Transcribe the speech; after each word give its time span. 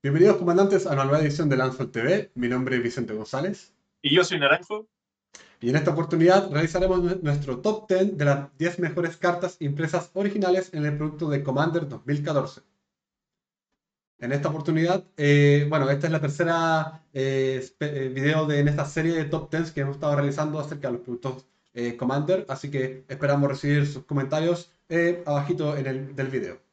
Bienvenidos 0.00 0.36
comandantes 0.36 0.86
a 0.86 0.92
una 0.92 1.02
nueva 1.02 1.20
edición 1.20 1.48
de 1.48 1.56
Lanzol 1.56 1.90
TV. 1.90 2.30
Mi 2.36 2.46
nombre 2.46 2.76
es 2.76 2.82
Vicente 2.84 3.14
González. 3.14 3.74
Y 4.00 4.14
yo 4.14 4.22
soy 4.22 4.38
Naranjo. 4.38 4.86
Y 5.60 5.70
en 5.70 5.74
esta 5.74 5.90
oportunidad 5.90 6.52
realizaremos 6.52 7.20
nuestro 7.20 7.58
top 7.58 7.88
10 7.88 8.16
de 8.16 8.24
las 8.24 8.56
10 8.58 8.78
mejores 8.78 9.16
cartas 9.16 9.56
impresas 9.58 10.12
originales 10.14 10.72
en 10.72 10.86
el 10.86 10.96
producto 10.96 11.28
de 11.28 11.42
Commander 11.42 11.88
2014. 11.88 12.60
En 14.20 14.30
esta 14.30 14.50
oportunidad, 14.50 15.02
eh, 15.16 15.66
bueno, 15.68 15.90
esta 15.90 16.06
es 16.06 16.12
la 16.12 16.20
tercera 16.20 17.02
eh, 17.12 17.68
eh, 17.80 18.12
video 18.14 18.46
de, 18.46 18.60
en 18.60 18.68
esta 18.68 18.84
serie 18.84 19.16
de 19.16 19.24
top 19.24 19.50
10 19.50 19.72
que 19.72 19.80
hemos 19.80 19.96
estado 19.96 20.14
realizando 20.14 20.60
acerca 20.60 20.86
de 20.88 20.92
los 20.92 21.02
productos 21.02 21.44
Commander, 21.96 22.44
así 22.48 22.72
que 22.72 23.04
esperamos 23.06 23.48
recibir 23.48 23.86
sus 23.86 24.04
comentarios 24.04 24.72
abajito 25.26 25.76
en 25.76 25.86
el, 25.86 26.16
del 26.16 26.26
video. 26.26 26.67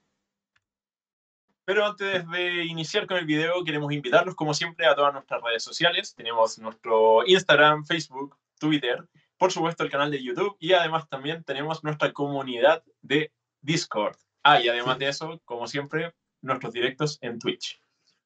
Pero 1.65 1.83
antes 1.83 2.29
de 2.29 2.63
iniciar 2.65 3.07
con 3.07 3.17
el 3.17 3.25
video, 3.25 3.63
queremos 3.63 3.91
invitarlos, 3.91 4.35
como 4.35 4.53
siempre, 4.53 4.85
a 4.85 4.95
todas 4.95 5.13
nuestras 5.13 5.41
redes 5.41 5.63
sociales. 5.63 6.13
Tenemos 6.15 6.59
nuestro 6.59 7.25
Instagram, 7.25 7.85
Facebook, 7.85 8.37
Twitter, 8.59 9.03
por 9.37 9.51
supuesto 9.51 9.83
el 9.83 9.89
canal 9.89 10.11
de 10.11 10.23
YouTube 10.23 10.55
y 10.59 10.73
además 10.73 11.09
también 11.09 11.43
tenemos 11.43 11.83
nuestra 11.83 12.13
comunidad 12.13 12.83
de 13.01 13.31
Discord. 13.61 14.15
Ah, 14.43 14.61
y 14.61 14.69
además 14.69 14.99
de 14.99 15.09
eso, 15.09 15.41
como 15.43 15.67
siempre, 15.67 16.13
nuestros 16.41 16.71
directos 16.71 17.17
en 17.21 17.39
Twitch. 17.39 17.81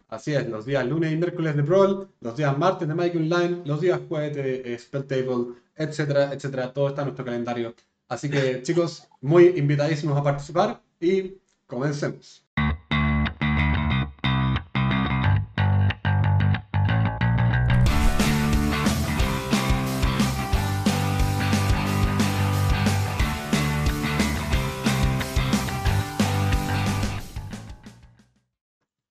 Así 0.09 0.33
es, 0.33 0.47
los 0.47 0.65
días 0.65 0.85
lunes 0.85 1.13
y 1.13 1.15
miércoles 1.15 1.55
de 1.55 1.61
Brawl, 1.61 2.09
los 2.19 2.35
días 2.35 2.57
martes 2.57 2.87
de 2.87 2.95
Mike 2.95 3.17
Online, 3.17 3.61
los 3.63 3.79
días 3.79 4.01
jueves 4.09 4.35
de 4.35 4.73
eh, 4.73 5.03
Table, 5.07 5.55
etcétera, 5.75 6.33
etcétera. 6.33 6.73
Todo 6.73 6.89
está 6.89 7.01
en 7.01 7.07
nuestro 7.07 7.23
calendario. 7.23 7.73
Así 8.09 8.29
que, 8.29 8.61
chicos, 8.63 9.07
muy 9.21 9.45
invitadísimos 9.55 10.17
a 10.17 10.23
participar 10.23 10.81
y 10.99 11.35
comencemos. 11.67 12.43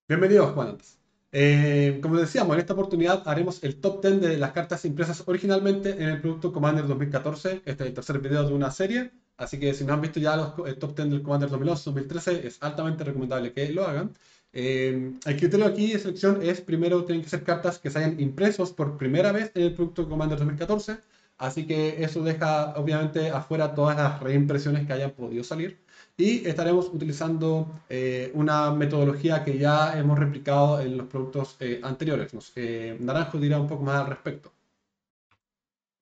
Bienvenidos, 0.09 0.53
Juan. 0.55 0.79
Eh, 1.33 1.99
como 2.03 2.17
decíamos, 2.17 2.55
en 2.55 2.61
esta 2.61 2.73
oportunidad 2.73 3.29
haremos 3.29 3.63
el 3.63 3.79
top 3.79 4.01
10 4.01 4.23
de 4.23 4.39
las 4.39 4.53
cartas 4.53 4.87
impresas 4.87 5.23
originalmente 5.27 5.91
en 5.91 6.09
el 6.09 6.23
producto 6.23 6.51
Commander 6.51 6.87
2014. 6.87 7.61
Este 7.67 7.85
es 7.85 7.89
el 7.91 7.93
tercer 7.93 8.19
video 8.19 8.49
de 8.49 8.55
una 8.55 8.71
serie, 8.71 9.13
así 9.37 9.61
que 9.61 9.75
si 9.75 9.85
no 9.85 9.93
han 9.93 10.01
visto 10.01 10.19
ya 10.19 10.35
los, 10.35 10.55
el 10.67 10.79
top 10.79 10.97
10 10.97 11.11
del 11.11 11.23
Commander 11.23 11.51
2011-2013, 11.51 12.43
es 12.43 12.57
altamente 12.63 13.05
recomendable 13.05 13.53
que 13.53 13.71
lo 13.71 13.87
hagan. 13.87 14.15
Eh, 14.55 15.13
el 15.27 15.37
criterio 15.37 15.67
aquí 15.67 15.93
de 15.93 15.99
selección 15.99 16.41
es, 16.43 16.63
primero, 16.63 17.05
tienen 17.05 17.23
que 17.23 17.29
ser 17.29 17.45
cartas 17.45 17.79
que 17.79 17.91
se 17.91 17.99
hayan 17.99 18.19
impresos 18.19 18.73
por 18.73 18.97
primera 18.97 19.31
vez 19.31 19.53
en 19.55 19.65
el 19.65 19.75
producto 19.75 20.09
Commander 20.09 20.39
2014, 20.39 21.01
así 21.37 21.67
que 21.67 22.03
eso 22.03 22.23
deja 22.23 22.73
obviamente 22.79 23.29
afuera 23.29 23.75
todas 23.75 23.95
las 23.99 24.21
reimpresiones 24.21 24.87
que 24.87 24.93
hayan 24.95 25.11
podido 25.11 25.45
salir 25.45 25.79
y 26.21 26.45
estaremos 26.49 26.89
utilizando 26.93 27.81
eh, 27.89 28.33
una 28.35 28.73
metodología 28.73 29.45
que 29.45 29.57
ya 29.57 29.97
hemos 29.97 30.19
replicado 30.19 30.81
en 30.81 30.97
los 30.97 31.07
productos 31.07 31.57
eh, 31.61 31.81
anteriores. 31.85 32.35
Naranjo 32.99 33.39
dirá 33.39 33.61
un 33.61 33.69
poco 33.69 33.85
más 33.85 34.01
al 34.01 34.09
respecto. 34.09 34.53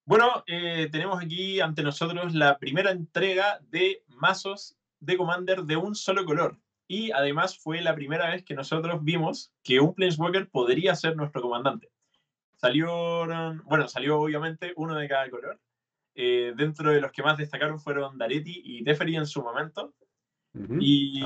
Bueno, 0.07 0.43
eh, 0.47 0.89
tenemos 0.91 1.23
aquí 1.23 1.61
ante 1.61 1.83
nosotros 1.83 2.35
la 2.35 2.57
primera 2.59 2.93
entrega 2.93 3.61
de 3.69 4.05
mazos 4.09 4.79
de 5.01 5.19
Commander 5.19 5.65
de 5.65 5.77
un 5.77 5.95
solo 5.95 6.25
color. 6.25 6.57
Y 6.89 7.11
además 7.11 7.59
fue 7.59 7.83
la 7.83 7.95
primera 7.95 8.31
vez 8.31 8.43
que 8.43 8.55
nosotros 8.55 9.05
vimos 9.05 9.53
que 9.63 9.81
un 9.81 9.93
Planeswalker 9.93 10.49
podría 10.49 10.95
ser 10.95 11.15
nuestro 11.15 11.43
comandante. 11.43 11.91
Salió, 12.55 13.27
bueno, 13.65 13.87
salió 13.89 14.19
obviamente 14.19 14.73
uno 14.77 14.95
de 14.95 15.09
cada 15.09 15.29
color. 15.29 15.61
dentro 16.15 16.91
de 16.91 17.03
los 17.03 17.13
que 17.13 17.23
más 17.23 17.37
destacaron 17.37 17.79
fueron 17.79 18.17
Daretti 18.17 18.63
y 18.65 18.83
Teferi 18.83 19.17
en 19.17 19.27
su 19.27 19.43
momento. 19.43 19.93
Y 20.81 21.23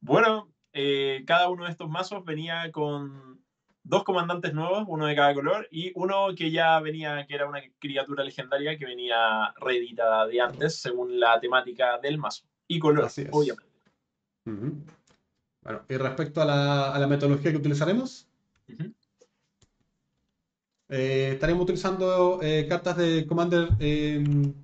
bueno, 0.00 0.48
eh, 0.72 1.22
cada 1.26 1.48
uno 1.48 1.64
de 1.64 1.70
estos 1.70 1.88
mazos 1.88 2.24
venía 2.24 2.70
con 2.72 3.40
dos 3.84 4.04
comandantes 4.04 4.54
nuevos, 4.54 4.84
uno 4.86 5.06
de 5.06 5.16
cada 5.16 5.34
color, 5.34 5.68
y 5.70 5.92
uno 5.94 6.28
que 6.36 6.50
ya 6.50 6.78
venía, 6.80 7.26
que 7.26 7.34
era 7.34 7.48
una 7.48 7.60
criatura 7.78 8.24
legendaria 8.24 8.78
que 8.78 8.86
venía 8.86 9.52
reeditada 9.60 10.26
de 10.26 10.40
antes, 10.40 10.80
según 10.80 11.18
la 11.18 11.40
temática 11.40 11.98
del 11.98 12.18
mazo. 12.18 12.44
Y 12.68 12.78
color, 12.78 13.10
obviamente. 13.32 13.72
Bueno, 14.44 15.84
y 15.88 15.96
respecto 15.96 16.42
a 16.42 16.44
la, 16.44 16.92
a 16.92 16.98
la 16.98 17.06
metodología 17.06 17.50
que 17.50 17.58
utilizaremos, 17.58 18.28
eh, 20.88 21.30
estaremos 21.32 21.62
utilizando 21.62 22.40
eh, 22.42 22.66
cartas 22.68 22.96
de 22.96 23.26
Commander 23.26 23.70
de 23.76 24.54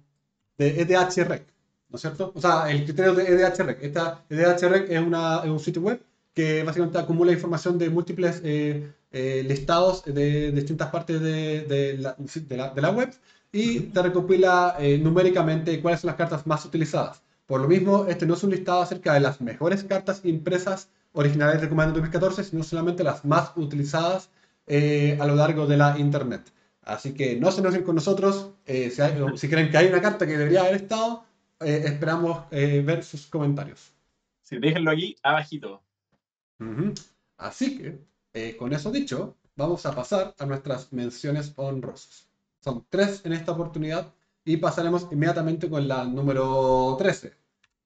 EDH 0.59 1.25
Rec. 1.29 1.58
¿No 1.91 1.97
es 1.97 2.01
cierto? 2.03 2.33
O 2.35 2.41
sea, 2.41 2.71
el 2.71 2.85
criterio 2.85 3.15
de 3.15 3.25
EDHREC. 3.25 3.83
Esta 3.83 4.25
EDHREC 4.29 4.91
es, 4.91 5.01
una, 5.01 5.41
es 5.45 5.51
un 5.51 5.61
sitio 5.61 5.83
web 5.83 6.03
que 6.35 6.63
básicamente 6.63 6.99
acumula 6.99 7.33
información 7.33 7.79
de 7.79 7.91
múltiples 7.91 8.41
eh, 8.45 8.93
eh, 9.11 9.45
listados 9.45 10.05
de, 10.05 10.53
distintas 10.53 10.89
partes 10.91 11.21
de, 11.21 11.63
de, 11.63 11.99
la, 11.99 12.15
de, 12.15 12.81
la, 12.81 12.91
web 12.91 13.13
y 13.51 13.81
te 13.81 14.03
recopila 14.03 14.77
eh, 14.79 14.99
numéricamente 14.99 15.81
cuáles 15.81 16.01
son 16.01 16.09
las 16.09 16.17
cartas 16.17 16.47
más 16.47 16.65
utilizadas. 16.65 17.23
Por 17.47 17.63
lo 17.63 17.67
mismo, 17.67 18.07
este 18.07 18.27
no 18.27 18.35
es 18.35 18.45
un 18.45 18.51
listado 18.51 18.83
acerca 18.83 19.15
de 19.15 19.21
las 19.21 19.41
mejores 19.41 19.83
cartas 19.83 20.21
impresas 20.25 20.91
originales 21.13 21.61
de 21.61 21.69
Commander 21.69 21.95
2014, 21.95 22.45
sino 22.45 22.63
solamente 22.63 23.03
las 23.03 23.25
más 23.25 23.53
utilizadas 23.57 24.31
a 24.69 25.27
lo 25.27 25.35
largo 25.35 25.67
de 25.67 25.79
la 25.79 25.99
Internet. 25.99 26.43
Así 26.83 27.15
que 27.15 27.35
no 27.37 27.51
se 27.51 27.63
enojen 27.63 27.83
con 27.83 27.95
nosotros. 27.95 28.51
si, 28.67 28.91
si 29.37 29.49
creen 29.49 29.71
que 29.71 29.79
hay 29.79 29.87
una 29.89 30.03
carta 30.03 30.27
que 30.27 30.37
debería 30.37 30.61
haber 30.61 30.77
estado, 30.77 31.25
eh, 31.61 31.83
esperamos 31.87 32.45
eh, 32.51 32.83
ver 32.85 33.03
sus 33.03 33.27
comentarios. 33.27 33.93
Sí, 34.43 34.59
déjenlo 34.59 34.91
aquí 34.91 35.17
abajito. 35.23 35.83
Así 37.37 37.79
que, 37.79 37.99
eh, 38.33 38.57
con 38.57 38.73
eso 38.73 38.91
dicho, 38.91 39.37
vamos 39.57 39.85
a 39.87 39.95
pasar 39.95 40.35
a 40.39 40.47
nuestras 40.47 40.93
menciones 40.93 41.53
honrosas. 41.57 42.29
Son 42.61 42.85
tres 42.89 43.23
en 43.25 43.33
esta 43.33 43.53
oportunidad 43.53 44.13
y 44.45 44.57
pasaremos 44.57 45.09
inmediatamente 45.11 45.69
con 45.69 45.87
la 45.87 46.05
número 46.05 46.97
13, 46.99 47.33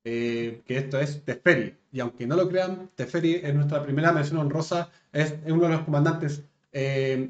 que 0.02 0.62
esto 0.66 0.98
es 1.00 1.24
Teferi. 1.24 1.76
Y 1.90 2.00
aunque 2.00 2.26
no 2.26 2.36
lo 2.36 2.48
crean, 2.48 2.90
Teferi 2.94 3.34
es 3.34 3.54
nuestra 3.54 3.82
primera 3.82 4.12
mención 4.12 4.38
honrosa, 4.38 4.90
es 5.12 5.34
uno 5.46 5.64
de 5.64 5.68
los 5.70 5.82
comandantes 5.82 6.42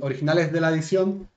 originales 0.00 0.52
de 0.52 0.60
la 0.60 0.70
edición, 0.70 1.28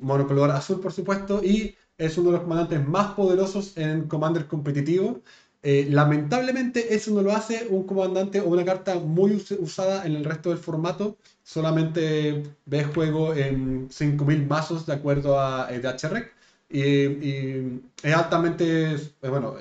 monocolor 0.00 0.50
azul 0.50 0.80
por 0.80 0.92
supuesto, 0.92 1.42
y 1.42 1.74
es 1.98 2.16
uno 2.16 2.30
de 2.30 2.36
los 2.36 2.42
comandantes 2.42 2.86
más 2.86 3.14
poderosos 3.14 3.76
en 3.76 4.06
Commander 4.08 4.46
competitivo. 4.46 5.20
Eh, 5.62 5.88
lamentablemente 5.90 6.94
eso 6.94 7.10
no 7.12 7.22
lo 7.22 7.32
hace 7.32 7.66
un 7.68 7.84
comandante 7.84 8.40
o 8.40 8.48
una 8.48 8.64
carta 8.64 8.94
muy 8.94 9.44
usada 9.58 10.06
en 10.06 10.14
el 10.14 10.24
resto 10.24 10.50
del 10.50 10.58
formato. 10.58 11.18
Solamente 11.42 12.44
ve 12.66 12.84
juego 12.84 13.34
en 13.34 13.88
5.000 13.90 14.46
mazos 14.46 14.86
de 14.86 14.94
acuerdo 14.94 15.40
a 15.40 15.68
eh, 15.70 15.80
DHREC. 15.80 16.32
Y, 16.70 17.80
es 18.02 18.14
altamente, 18.14 18.94
eh, 18.94 19.28
bueno, 19.28 19.56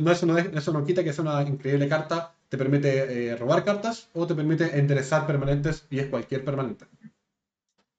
no, 0.00 0.10
eso, 0.12 0.26
no 0.26 0.38
eso 0.38 0.72
no 0.72 0.84
quita 0.84 1.04
que 1.04 1.12
sea 1.12 1.22
una 1.22 1.42
increíble 1.42 1.88
carta. 1.88 2.34
Te 2.48 2.58
permite 2.58 3.34
robar 3.36 3.64
cartas 3.64 4.08
o 4.12 4.26
te 4.26 4.34
permite 4.34 4.78
enderezar 4.78 5.26
permanentes 5.26 5.86
y 5.90 6.00
es 6.00 6.06
cualquier 6.08 6.44
permanente. 6.44 6.84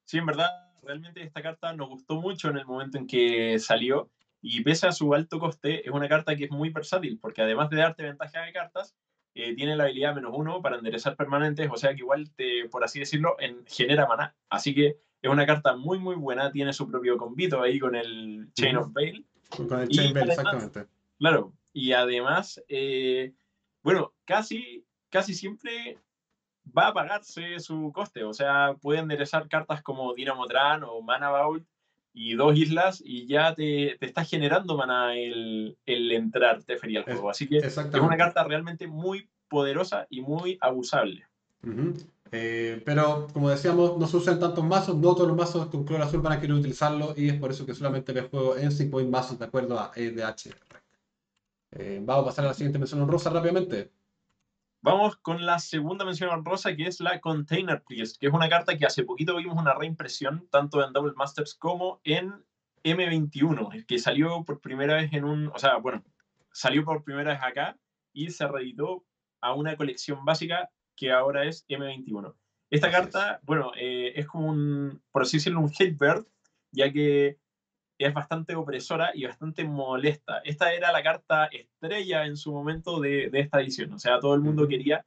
Sí, 0.05 0.19
en 0.19 0.27
verdad 0.27 0.62
realmente 0.83 1.23
esta 1.23 1.41
carta 1.41 1.73
nos 1.73 1.89
gustó 1.89 2.15
mucho 2.15 2.49
en 2.49 2.57
el 2.57 2.65
momento 2.65 2.97
en 2.97 3.07
que 3.07 3.59
salió 3.59 4.09
y 4.41 4.61
pese 4.61 4.87
a 4.87 4.91
su 4.91 5.13
alto 5.13 5.39
coste, 5.39 5.87
es 5.87 5.93
una 5.93 6.09
carta 6.09 6.35
que 6.35 6.45
es 6.45 6.51
muy 6.51 6.69
versátil 6.69 7.17
porque 7.19 7.41
además 7.41 7.69
de 7.69 7.77
darte 7.77 8.03
ventaja 8.03 8.41
de 8.41 8.53
cartas, 8.53 8.95
eh, 9.35 9.55
tiene 9.55 9.75
la 9.75 9.85
habilidad 9.85 10.13
menos 10.13 10.31
uno 10.35 10.61
para 10.61 10.77
enderezar 10.77 11.15
permanentes, 11.15 11.69
o 11.71 11.77
sea 11.77 11.91
que 11.95 12.01
igual 12.01 12.29
te, 12.35 12.67
por 12.69 12.83
así 12.83 12.99
decirlo, 12.99 13.35
en, 13.39 13.65
genera 13.65 14.05
maná. 14.05 14.35
Así 14.49 14.75
que 14.75 14.97
es 15.21 15.31
una 15.31 15.45
carta 15.45 15.75
muy 15.75 15.97
muy 15.97 16.15
buena, 16.15 16.51
tiene 16.51 16.73
su 16.73 16.87
propio 16.87 17.17
convito 17.17 17.61
ahí 17.61 17.79
con 17.79 17.95
el 17.95 18.49
Chain 18.53 18.77
of 18.77 18.93
Veil. 18.93 19.25
Con 19.49 19.81
el 19.81 19.87
Chain 19.89 20.13
Veil, 20.13 20.29
exactamente. 20.29 20.85
Claro, 21.17 21.53
y 21.71 21.93
además, 21.93 22.61
eh, 22.67 23.33
bueno, 23.81 24.13
casi, 24.25 24.85
casi 25.09 25.33
siempre 25.33 25.97
va 26.65 26.87
a 26.87 26.93
pagarse 26.93 27.59
su 27.59 27.91
coste. 27.93 28.23
O 28.23 28.33
sea, 28.33 28.75
puede 28.81 28.99
enderezar 28.99 29.47
cartas 29.47 29.81
como 29.81 30.13
Dinamo 30.13 30.45
Tran 30.47 30.83
o 30.83 31.01
Mana 31.01 31.29
Vault 31.29 31.65
y 32.13 32.35
dos 32.35 32.55
islas 32.55 33.01
y 33.03 33.25
ya 33.25 33.55
te, 33.55 33.97
te 33.99 34.05
está 34.05 34.23
generando 34.23 34.77
mana 34.77 35.15
el, 35.15 35.77
el 35.85 36.11
entrar 36.11 36.63
Teferi 36.63 36.97
al 36.97 37.03
juego. 37.03 37.29
Así 37.29 37.47
que 37.47 37.57
es 37.57 37.77
una 37.77 38.17
carta 38.17 38.43
realmente 38.43 38.87
muy 38.87 39.29
poderosa 39.49 40.07
y 40.09 40.21
muy 40.21 40.57
abusable. 40.61 41.25
Eh, 42.31 42.81
pero 42.83 43.27
como 43.31 43.49
decíamos, 43.49 43.97
no 43.97 44.07
se 44.07 44.17
usan 44.17 44.39
tantos 44.39 44.63
mazos, 44.63 44.97
no 44.97 45.13
todos 45.13 45.27
los 45.27 45.37
mazos 45.37 45.67
con 45.67 45.85
color 45.85 46.01
azul 46.01 46.21
van 46.21 46.33
a 46.33 46.39
querer 46.39 46.55
utilizarlo 46.55 47.13
y 47.15 47.29
es 47.29 47.39
por 47.39 47.51
eso 47.51 47.65
que 47.65 47.75
solamente 47.75 48.11
ve 48.11 48.23
juego 48.23 48.57
en 48.57 48.71
5 48.71 49.03
mazos 49.05 49.37
de 49.37 49.45
acuerdo 49.45 49.79
a 49.79 49.91
EDH. 49.95 50.49
Eh, 51.71 51.99
vamos 52.03 52.23
a 52.23 52.25
pasar 52.27 52.45
a 52.45 52.47
la 52.49 52.53
siguiente 52.53 52.79
mención 52.79 53.07
rosa 53.07 53.29
rápidamente. 53.29 53.91
Vamos 54.83 55.15
con 55.15 55.45
la 55.45 55.59
segunda 55.59 56.03
mención 56.03 56.29
honrosa, 56.29 56.75
que 56.75 56.83
es 56.83 56.99
la 56.99 57.21
Container 57.21 57.81
Priest, 57.87 58.17
que 58.19 58.27
es 58.27 58.33
una 58.33 58.49
carta 58.49 58.77
que 58.77 58.85
hace 58.85 59.05
poquito 59.05 59.37
vimos 59.37 59.57
una 59.57 59.73
reimpresión, 59.73 60.45
tanto 60.51 60.85
en 60.85 60.91
Double 60.91 61.13
Masters 61.15 61.55
como 61.55 62.01
en 62.03 62.43
M21, 62.83 63.85
que 63.85 63.97
salió 63.97 64.43
por 64.43 64.59
primera 64.59 64.95
vez 64.95 65.13
en 65.13 65.23
un, 65.23 65.47
o 65.47 65.57
sea, 65.57 65.77
bueno, 65.77 66.03
salió 66.51 66.83
por 66.83 67.05
primera 67.05 67.31
vez 67.31 67.41
acá 67.41 67.77
y 68.11 68.31
se 68.31 68.45
reeditó 68.45 69.05
a 69.39 69.53
una 69.53 69.77
colección 69.77 70.25
básica 70.25 70.69
que 70.97 71.13
ahora 71.13 71.45
es 71.45 71.65
M21. 71.69 72.35
Esta 72.69 72.91
carta, 72.91 73.39
bueno, 73.43 73.71
eh, 73.77 74.11
es 74.17 74.27
como 74.27 74.49
un, 74.49 75.01
por 75.13 75.21
así 75.21 75.37
decirlo, 75.37 75.61
un 75.61 75.71
hate 75.79 75.97
bird, 75.97 76.25
ya 76.73 76.91
que 76.91 77.39
es 78.07 78.13
bastante 78.13 78.55
opresora 78.55 79.11
y 79.13 79.25
bastante 79.25 79.63
molesta. 79.63 80.39
Esta 80.43 80.73
era 80.73 80.91
la 80.91 81.03
carta 81.03 81.45
estrella 81.45 82.25
en 82.25 82.37
su 82.37 82.51
momento 82.51 82.99
de, 82.99 83.29
de 83.29 83.39
esta 83.39 83.61
edición. 83.61 83.93
O 83.93 83.99
sea, 83.99 84.19
todo 84.19 84.35
el 84.35 84.41
mundo 84.41 84.67
quería 84.67 85.05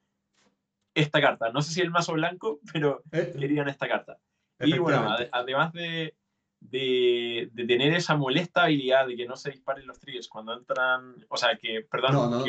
esta 0.96 1.20
carta. 1.20 1.50
No 1.50 1.62
sé 1.62 1.72
si 1.72 1.80
el 1.80 1.90
mazo 1.90 2.14
blanco, 2.14 2.58
pero 2.72 3.02
eh, 3.12 3.34
querían 3.38 3.68
esta 3.68 3.86
carta. 3.86 4.18
Y 4.60 4.78
bueno, 4.78 5.14
además 5.32 5.72
de, 5.74 6.14
de, 6.60 7.50
de, 7.52 7.66
tener 7.66 7.92
esa 7.92 8.16
molesta 8.16 8.64
habilidad 8.64 9.06
de 9.06 9.16
que 9.16 9.26
no 9.26 9.36
se 9.36 9.50
disparen 9.50 9.86
los 9.86 10.00
triggers 10.00 10.28
cuando 10.28 10.54
entran, 10.54 11.14
o 11.28 11.36
sea, 11.36 11.56
que, 11.56 11.82
perdón, 11.82 12.42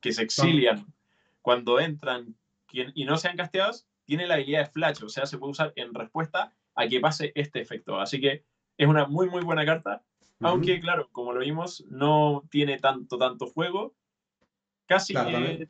que, 0.00 0.12
se 0.12 0.22
exilian 0.22 0.86
cuando 1.42 1.78
entran 1.78 2.34
y 2.72 3.04
no 3.04 3.18
sean 3.18 3.36
casteados, 3.36 3.86
tiene 4.06 4.26
la 4.26 4.34
habilidad 4.34 4.60
de 4.60 4.70
flash, 4.70 5.02
o 5.04 5.08
sea, 5.08 5.26
se 5.26 5.36
puede 5.36 5.52
usar 5.52 5.72
en 5.76 5.92
respuesta 5.92 6.52
a 6.74 6.88
que 6.88 7.00
pase 7.00 7.32
este 7.34 7.60
efecto. 7.60 8.00
Así 8.00 8.20
que 8.20 8.44
es 8.76 8.86
una 8.86 9.06
muy, 9.06 9.28
muy 9.28 9.42
buena 9.42 9.64
carta. 9.64 10.02
Aunque, 10.40 10.80
claro, 10.80 11.08
como 11.12 11.32
lo 11.32 11.40
vimos, 11.40 11.84
no 11.88 12.44
tiene 12.50 12.78
tanto, 12.78 13.16
tanto 13.16 13.46
juego. 13.46 13.94
Casi 14.86 15.14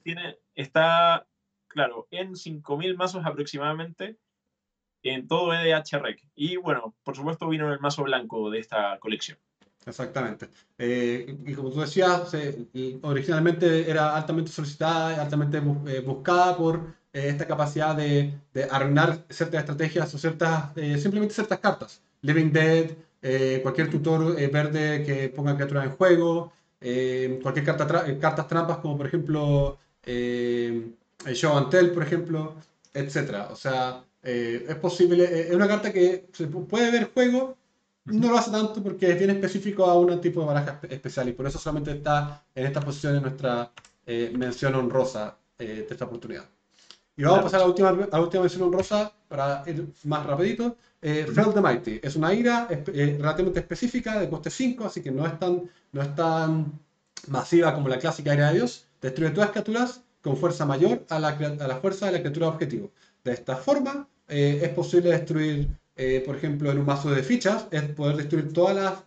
tiene, 0.03 0.39
está, 0.55 1.27
claro, 1.69 2.09
en 2.11 2.33
5.000 2.33 2.97
mazos 2.97 3.25
aproximadamente 3.25 4.19
en 5.03 5.29
todo 5.29 5.55
EDH 5.55 6.01
Rec. 6.01 6.21
Y 6.35 6.57
bueno, 6.57 6.95
por 7.05 7.17
supuesto 7.17 7.49
vino 7.49 7.73
el 7.73 7.81
mazo 7.81 8.03
blanco 8.03 8.51
de 8.51 8.59
esta 8.59 8.99
colección. 8.99 9.39
Exactamente. 9.85 10.49
Eh, 10.79 11.39
y 11.47 11.55
como 11.55 11.71
tú 11.71 11.81
decías, 11.81 12.35
originalmente 13.03 13.89
era 13.89 14.17
altamente 14.17 14.51
solicitada, 14.51 15.23
altamente 15.23 15.59
eh, 15.59 16.01
buscada 16.01 16.57
por 16.57 16.95
eh, 17.13 17.29
esta 17.29 17.47
capacidad 17.47 17.95
de, 17.95 18.35
de, 18.53 18.65
arruinar 18.65 19.25
ciertas 19.31 19.61
estrategias 19.61 20.13
o 20.13 20.19
ciertas, 20.19 20.75
simplemente 21.01 21.35
ciertas 21.35 21.61
cartas. 21.61 22.03
Living 22.27 22.51
Dead, 22.53 22.91
eh, 23.23 23.61
cualquier 23.63 23.91
tutor 23.91 24.39
eh, 24.39 24.49
verde 24.49 25.03
que 25.05 25.29
ponga 25.29 25.55
criaturas 25.55 25.87
en 25.87 25.93
juego, 25.93 26.53
eh, 26.81 27.39
cualquier 27.43 27.65
carta 27.65 27.87
cartas 28.21 28.49
trampas 28.49 28.79
como 28.79 28.97
por 28.97 29.07
ejemplo 29.07 29.79
Show 30.05 31.57
and 31.57 31.71
Tell, 31.71 31.91
por 31.91 32.03
ejemplo, 32.03 32.55
etc. 32.95 33.51
O 33.51 33.57
sea, 33.57 34.05
es 34.23 34.77
posible, 34.77 35.49
es 35.49 35.55
una 35.55 35.69
carta 35.69 35.93
que 35.93 36.27
se 36.33 36.47
puede 36.47 36.91
ver 36.91 37.11
juego, 37.13 37.57
no 38.05 38.31
lo 38.31 38.39
hace 38.39 38.51
tanto 38.51 38.83
porque 38.83 39.11
es 39.11 39.19
bien 39.19 39.31
específico 39.31 39.87
a 39.87 39.99
un 39.99 40.21
tipo 40.21 40.41
de 40.41 40.47
baraja 40.47 40.81
especial 40.89 41.29
y 41.29 41.33
por 41.33 41.47
eso 41.47 41.59
solamente 41.59 41.93
está 41.93 42.45
en 42.55 42.67
esta 42.67 42.81
posición 42.81 43.17
en 43.17 43.23
nuestra 43.23 43.73
mención 44.35 44.75
honrosa 44.77 45.37
de 45.59 45.87
esta 45.91 46.05
oportunidad. 46.05 46.45
Y 47.17 47.25
vamos 47.25 47.41
a 47.41 47.43
pasar 47.45 47.61
a 47.61 47.63
la 47.65 47.69
última, 47.69 47.89
a 47.89 48.17
la 48.17 48.21
última 48.21 48.43
mención 48.43 48.63
honrosa 48.63 49.13
para 49.29 49.65
ir 49.67 49.89
más 50.05 50.27
rapidito. 50.27 50.77
Eh, 51.09 51.25
Fell 51.25 51.55
the 51.55 51.61
Mighty 51.61 52.01
es 52.03 52.17
una 52.17 52.35
ira 52.35 52.67
eh, 52.69 53.17
relativamente 53.21 53.61
específica 53.61 54.19
de 54.19 54.29
coste 54.29 54.51
5, 54.51 54.87
así 54.87 55.01
que 55.03 55.13
no 55.13 55.25
es, 55.25 55.39
tan, 55.39 55.63
no 55.93 56.03
es 56.03 56.13
tan 56.17 56.81
masiva 57.29 57.73
como 57.73 57.89
la 57.89 58.01
clásica 58.01 58.35
ira 58.35 58.49
de 58.49 58.55
Dios. 58.55 58.89
Destruye 59.01 59.31
todas 59.31 59.47
las 59.47 59.53
criaturas 59.53 60.01
con 60.21 60.37
fuerza 60.37 60.67
mayor 60.67 61.07
a 61.09 61.21
la, 61.21 61.29
a 61.29 61.69
la 61.69 61.77
fuerza 61.77 62.07
de 62.07 62.13
la 62.13 62.19
criatura 62.19 62.49
objetivo. 62.49 62.91
De 63.23 63.35
esta 63.35 63.55
forma, 63.55 64.09
eh, 64.27 64.59
es 64.61 64.71
posible 64.71 65.11
destruir, 65.11 65.69
eh, 65.95 66.25
por 66.27 66.35
ejemplo, 66.35 66.73
en 66.73 66.79
un 66.79 66.87
mazo 66.87 67.13
de 67.13 67.23
fichas, 67.23 67.69
es 67.71 67.83
poder 67.83 68.17
destruir 68.17 68.53
todas 68.53 68.75
las 68.75 69.05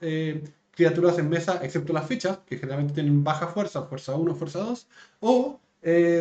criaturas 0.72 1.20
en 1.20 1.28
mesa, 1.28 1.60
excepto 1.62 1.92
las 1.92 2.08
fichas, 2.08 2.40
que 2.46 2.58
generalmente 2.58 2.94
tienen 2.94 3.26
baja 3.26 3.48
fuerza, 3.48 3.82
fuerza 3.82 4.16
1, 4.16 4.36
fuerza 4.36 4.60
2, 4.60 4.88
o 5.20 5.60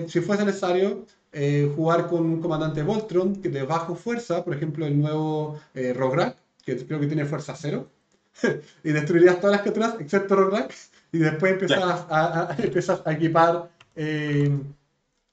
si 0.09 0.21
fuese 0.23 0.45
necesario, 0.45 1.07
eh, 1.33 1.71
jugar 1.75 2.09
con 2.09 2.25
un 2.25 2.41
comandante 2.41 2.83
Voltron 2.83 3.37
que 3.37 3.49
de 3.49 3.63
bajo 3.63 3.95
fuerza, 3.95 4.45
por 4.45 4.55
ejemplo 4.55 4.87
el 4.87 4.99
nuevo 4.99 5.61
eh, 5.75 5.93
Rograk, 5.93 6.37
que 6.65 6.77
creo 6.87 7.01
que 7.01 7.07
tiene 7.07 7.25
fuerza 7.25 7.55
0, 7.57 7.89
y 8.85 8.93
destruirías 8.93 9.41
todas 9.41 9.57
las 9.57 9.63
criaturas 9.63 9.97
excepto 10.01 10.37
Rograk, 10.37 10.75
y 11.13 11.19
después 11.19 11.53
empiezas, 11.53 12.07
a, 12.09 12.49
a, 13.05 13.13
equipar 13.13 13.71
eh, 13.97 14.51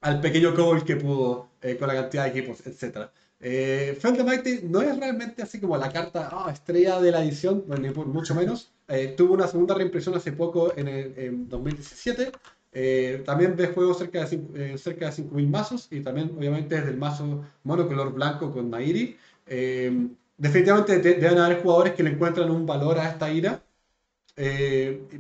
al 0.02 0.22
pequeño 0.22 0.56
Cobalt 0.56 0.86
que 0.86 0.96
pudo 0.96 1.50
eh, 1.62 1.78
con 1.78 1.88
la 1.88 1.96
cantidad 1.96 2.24
de 2.24 2.30
equipos, 2.30 2.66
etc. 2.66 3.10
Eh, 3.40 3.98
the 4.02 4.24
Mighty 4.24 4.62
no 4.64 4.82
es 4.82 4.98
realmente 4.98 5.44
así 5.44 5.60
como 5.60 5.78
la 5.78 5.92
carta 5.92 6.30
ah, 6.32 6.50
estrella 6.52 7.00
de 7.00 7.12
la 7.12 7.24
edición, 7.24 7.66
ni 7.80 7.90
por 7.92 8.08
mucho 8.08 8.34
menos. 8.34 8.72
tuvo 9.18 9.34
una 9.34 9.48
segunda 9.48 9.76
reimpresión 9.76 10.16
hace 10.16 10.32
poco 10.32 10.74
en, 10.76 10.88
el, 10.88 11.14
en 11.18 11.50
2017 11.50 12.32
eh, 12.78 13.24
también 13.26 13.56
de 13.56 13.68
juego 13.68 13.94
cerca 13.94 14.26
de, 14.26 14.74
eh, 14.74 14.78
cerca 14.78 15.06
de 15.06 15.14
5.000 15.14 15.50
mazos 15.50 15.88
y 15.92 16.02
también 16.02 16.36
obviamente 16.38 16.76
desde 16.76 16.92
el 16.92 16.98
mazo 16.98 17.46
monocolor 17.64 18.12
blanco 18.12 18.52
con 18.52 18.70
Nairi. 18.70 19.18
Eh, 19.46 20.10
definitivamente 20.36 21.00
deben 21.00 21.38
haber 21.38 21.62
jugadores 21.62 21.94
que 21.94 22.04
le 22.04 22.10
encuentran 22.10 22.52
un 22.52 22.66
valor 22.66 23.00
a 23.00 23.08
esta 23.08 23.32
ira, 23.32 23.64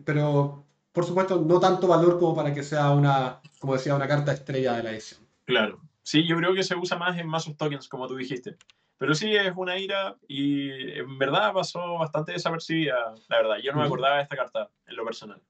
pero 0.04 0.66
por 0.92 1.06
supuesto 1.06 1.40
no 1.40 1.58
tanto 1.62 1.88
valor 1.88 2.20
como 2.20 2.36
para 2.36 2.54
que 2.54 2.62
sea 2.62 2.92
una, 2.92 3.40
como 3.60 3.74
decía, 3.74 3.96
una 3.96 4.08
carta 4.08 4.34
estrella 4.34 4.74
de 4.74 4.84
la 4.84 4.92
edición. 4.92 5.22
Claro, 5.46 5.80
sí, 6.04 6.28
yo 6.28 6.36
creo 6.36 6.54
que 6.54 6.64
se 6.64 6.76
usa 6.76 6.98
más 6.98 7.18
en 7.18 7.28
mazos 7.28 7.56
tokens, 7.56 7.88
como 7.88 8.06
tú 8.08 8.18
dijiste. 8.18 8.58
Pero 8.98 9.16
sí, 9.16 9.34
es 9.34 9.54
una 9.56 9.78
ira 9.78 10.18
y 10.28 10.72
en 10.72 11.18
verdad 11.18 11.54
pasó 11.54 12.00
bastante 12.00 12.34
desapercibida, 12.34 13.16
la 13.30 13.38
verdad. 13.38 13.58
Yo 13.64 13.72
no 13.72 13.80
me 13.80 13.86
acordaba 13.86 14.18
de 14.18 14.24
esta 14.24 14.36
carta 14.36 14.70
en 14.88 14.96
lo 14.98 15.06
personal. 15.06 15.42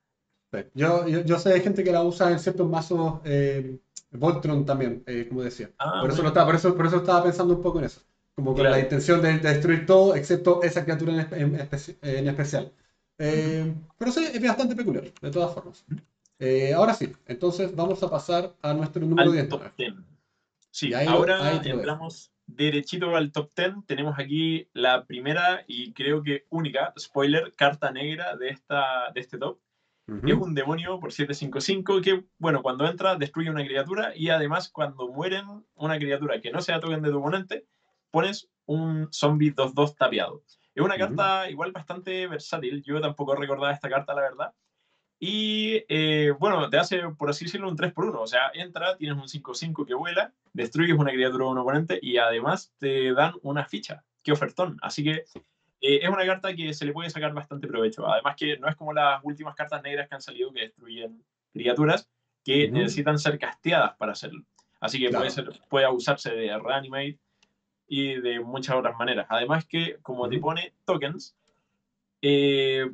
Yo, 0.74 1.08
yo, 1.08 1.40
sé 1.40 1.50
de 1.50 1.62
gente 1.62 1.84
que 1.84 1.92
la 1.92 2.04
usa 2.04 2.32
en 2.32 2.40
ciertos 2.40 2.70
mazos 2.70 3.20
eh, 3.24 3.80
Voltron 4.12 4.66
también, 4.66 5.04
eh, 5.08 5.26
como 5.28 5.44
decía. 5.44 5.72
Ah, 5.78 6.00
por, 6.02 6.12
eso 6.12 6.22
lo 6.22 6.30
estaba, 6.30 6.46
por, 6.46 6.56
eso, 6.56 6.76
por 6.76 6.86
eso 6.86 6.98
estaba 6.98 7.24
pensando 7.24 7.56
un 7.56 7.62
poco 7.62 7.80
en 7.80 7.86
eso. 7.86 8.02
Como 8.36 8.54
con 8.54 8.64
la 8.64 8.80
intención 8.80 9.22
de, 9.22 9.40
destruir 9.40 9.86
todo, 9.86 10.16
excepto 10.16 10.62
esa 10.64 10.84
criatura 10.84 11.28
en, 11.32 11.60
en, 12.02 12.28
especial. 12.28 12.72
Eh, 13.18 13.74
pero 13.98 14.12
sí, 14.12 14.26
es 14.34 14.42
bastante 14.42 14.76
peculiar, 14.76 15.06
de 15.22 15.32
todas 15.32 15.54
formas. 15.54 15.86
ahora 16.76 16.94
sí, 16.94 17.14
entonces 17.28 17.74
vamos 17.76 18.04
a 18.04 18.10
pasar 18.10 18.54
a 18.62 18.74
nuestro 18.74 19.06
número 19.06 19.32
10. 19.32 19.50
Sí, 20.72 20.94
ahora 20.94 21.62
entramos 21.64 22.32
derechito 22.48 23.16
al 23.16 23.32
top 23.32 23.52
10. 23.56 23.86
Tenemos 23.86 24.20
aquí 24.20 24.68
la 24.74 25.06
primera 25.06 25.64
y 25.68 25.94
creo 25.94 26.22
que 26.24 26.46
única, 26.50 26.94
spoiler, 27.00 27.54
carta 27.56 27.92
negra 27.92 28.36
de, 28.36 28.50
esta, 28.50 29.12
de 29.14 29.22
este 29.22 29.38
top 29.38 29.60
es 30.08 30.34
un 30.34 30.54
demonio 30.54 31.00
por 31.00 31.12
755 31.12 32.02
que, 32.02 32.26
bueno, 32.38 32.62
cuando 32.62 32.88
entra 32.88 33.16
destruye 33.16 33.50
una 33.50 33.66
criatura 33.66 34.16
y 34.16 34.30
además 34.30 34.70
cuando 34.70 35.08
mueren 35.08 35.46
una 35.74 35.98
criatura 35.98 36.40
que 36.42 36.52
no 36.52 36.62
sea 36.62 36.80
token 36.80 37.02
de 37.02 37.10
tu 37.10 37.20
oponente, 37.20 37.66
pones 38.12 38.50
un 38.66 39.10
zombie 39.12 39.54
2-2 39.54 39.96
tapiado. 39.98 40.44
Es 40.76 40.84
una 40.84 40.98
carta 40.98 41.50
igual 41.50 41.72
bastante 41.72 42.28
versátil. 42.28 42.84
Yo 42.84 43.02
tampoco 43.02 43.36
recordaba 43.36 43.72
esta 43.72 43.90
carta, 43.90 44.14
la 44.14 44.22
verdad. 44.22 44.54
Y 45.20 45.84
eh, 45.88 46.34
bueno, 46.38 46.70
te 46.70 46.78
hace, 46.78 47.02
por 47.18 47.30
así 47.30 47.46
decirlo, 47.46 47.70
un 47.70 47.78
3x1. 47.78 48.16
O 48.16 48.28
sea, 48.28 48.52
entra, 48.54 48.98
tienes 48.98 49.18
un 49.18 49.28
5-5 49.28 49.88
que 49.88 49.94
vuela, 49.94 50.34
destruyes 50.54 50.98
una 50.98 51.12
criatura 51.12 51.46
de 51.46 51.52
un 51.52 51.58
oponente 51.58 52.00
y 52.02 52.18
además 52.18 52.74
te 52.78 53.14
dan 53.14 53.34
una 53.42 53.66
ficha. 53.66 54.04
¡Qué 54.22 54.34
ofertón! 54.34 54.78
Así 54.82 55.04
que 55.04 55.24
eh, 55.88 56.00
es 56.02 56.10
una 56.10 56.26
carta 56.26 56.56
que 56.56 56.74
se 56.74 56.84
le 56.84 56.94
puede 56.94 57.12
sacar 57.12 57.32
bastante 57.32 57.68
provecho. 57.68 58.08
Además 58.08 58.36
que 58.36 58.58
no 58.58 58.68
es 58.68 58.76
como 58.76 58.92
las 58.92 59.24
últimas 59.24 59.54
cartas 59.54 59.84
negras 59.84 60.10
que 60.10 60.16
han 60.16 60.22
salido 60.22 60.52
que 60.52 60.62
destruyen 60.62 61.24
criaturas 61.54 62.10
que 62.44 62.70
necesitan 62.72 63.20
ser 63.20 63.38
casteadas 63.38 63.96
para 63.96 64.14
hacerlo. 64.14 64.44
Así 64.80 65.00
que 65.00 65.10
puede, 65.10 65.30
ser, 65.30 65.48
puede 65.70 65.88
usarse 65.88 66.32
de 66.32 66.58
reanimate 66.58 67.20
y 67.88 68.16
de 68.16 68.40
muchas 68.40 68.76
otras 68.76 68.98
maneras. 68.98 69.28
Además 69.30 69.66
que 69.66 69.98
como 70.02 70.28
te 70.28 70.40
pone 70.40 70.74
tokens, 70.86 71.36
eh, 72.22 72.90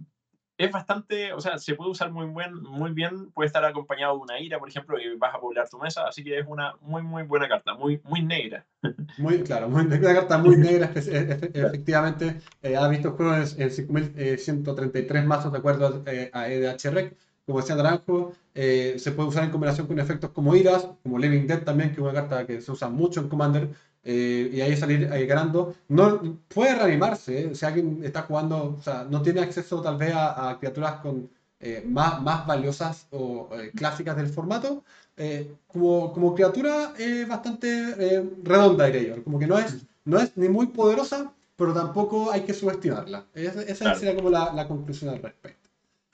es 0.63 0.72
bastante, 0.72 1.34
o 1.34 1.41
sea, 1.41 1.58
se 1.58 1.75
puede 1.75 1.91
usar 1.91 2.12
muy, 2.12 2.27
buen, 2.27 2.53
muy 2.62 2.91
bien, 2.91 3.32
puede 3.32 3.48
estar 3.48 3.65
acompañado 3.65 4.15
de 4.15 4.22
una 4.22 4.39
ira, 4.39 4.60
por 4.60 4.70
ejemplo, 4.70 5.00
y 5.00 5.15
vas 5.18 5.34
a 5.34 5.39
poblar 5.39 5.68
tu 5.70 5.80
mesa, 5.80 6.08
así 6.08 6.24
que 6.24 6.38
es 6.39 6.46
una 6.48 6.75
muy, 6.82 7.01
muy 7.01 7.24
buena 7.24 7.48
carta, 7.48 7.74
muy, 7.74 8.00
muy 8.03 8.22
negra. 8.22 8.65
Muy, 9.18 9.44
claro, 9.44 9.70
muy, 9.70 9.86
una 9.86 10.00
carta 10.00 10.38
muy 10.38 10.58
negra, 10.58 10.91
efectivamente, 10.96 12.41
eh, 12.63 12.75
ha 12.75 12.88
visto 12.88 13.12
juegos 13.12 13.56
en 13.60 13.70
5133 13.70 15.25
mazos 15.25 15.51
de 15.51 15.58
acuerdo 15.58 16.01
eh, 16.08 16.32
a 16.34 16.48
EDH 16.48 17.13
como 17.46 17.60
decía 17.60 17.75
Naranjo, 17.75 18.34
eh, 18.53 18.96
se 18.98 19.12
puede 19.12 19.30
usar 19.30 19.44
en 19.44 19.50
combinación 19.50 19.88
con 19.88 20.00
efectos 20.00 20.32
como 20.32 20.56
iras, 20.56 20.88
como 21.03 21.18
Living 21.18 21.48
Dead 21.48 21.63
también, 21.63 21.89
que 21.89 21.96
es 21.96 22.00
una 22.01 22.13
carta 22.13 22.46
que 22.46 22.62
se 22.62 22.72
usa 22.72 22.89
mucho 22.89 23.20
en 23.20 23.30
Commander, 23.30 23.70
eh, 24.03 24.50
y 24.53 24.62
ahí 24.62 24.75
salir 24.75 25.08
ganando. 25.27 25.75
No, 25.88 26.22
puede 26.48 26.75
reanimarse, 26.75 27.46
¿eh? 27.46 27.55
si 27.55 27.65
alguien 27.65 28.01
está 28.03 28.24
jugando, 28.24 28.75
o 28.79 28.81
sea, 28.81 29.05
no 29.10 29.22
tiene 29.22 29.41
acceso 29.41 29.81
tal 29.81 29.98
vez 29.98 30.13
a, 30.15 30.58
criaturas 30.60 30.96
con, 31.01 31.29
eh, 31.60 31.84
más, 31.88 32.22
más 32.22 32.46
valiosas 32.48 33.08
o 33.12 33.50
clásicas 33.75 34.15
del 34.17 34.27
formato, 34.27 34.84
eh, 35.17 35.55
como, 35.67 36.12
como 36.13 36.34
criatura 36.34 36.93
es 36.98 37.27
bastante 37.27 37.67
eh, 38.00 38.27
redonda, 38.43 38.86
diría 38.88 39.15
yo. 39.15 39.24
Como 39.24 39.38
que 39.38 39.46
no 39.48 39.58
es, 39.60 39.86
no 40.05 40.17
es 40.20 40.36
ni 40.36 40.50
muy 40.50 40.67
poderosa, 40.67 41.31
pero 41.55 41.74
tampoco 41.74 42.31
hay 42.31 42.41
que 42.41 42.53
subestimarla. 42.55 43.27
Esa, 43.36 43.62
esa 43.62 43.86
Claro. 43.86 44.00
sería 44.00 44.15
como 44.15 44.31
la, 44.31 44.51
la 44.53 44.67
conclusión 44.67 45.12
al 45.12 45.22
respecto. 45.22 45.70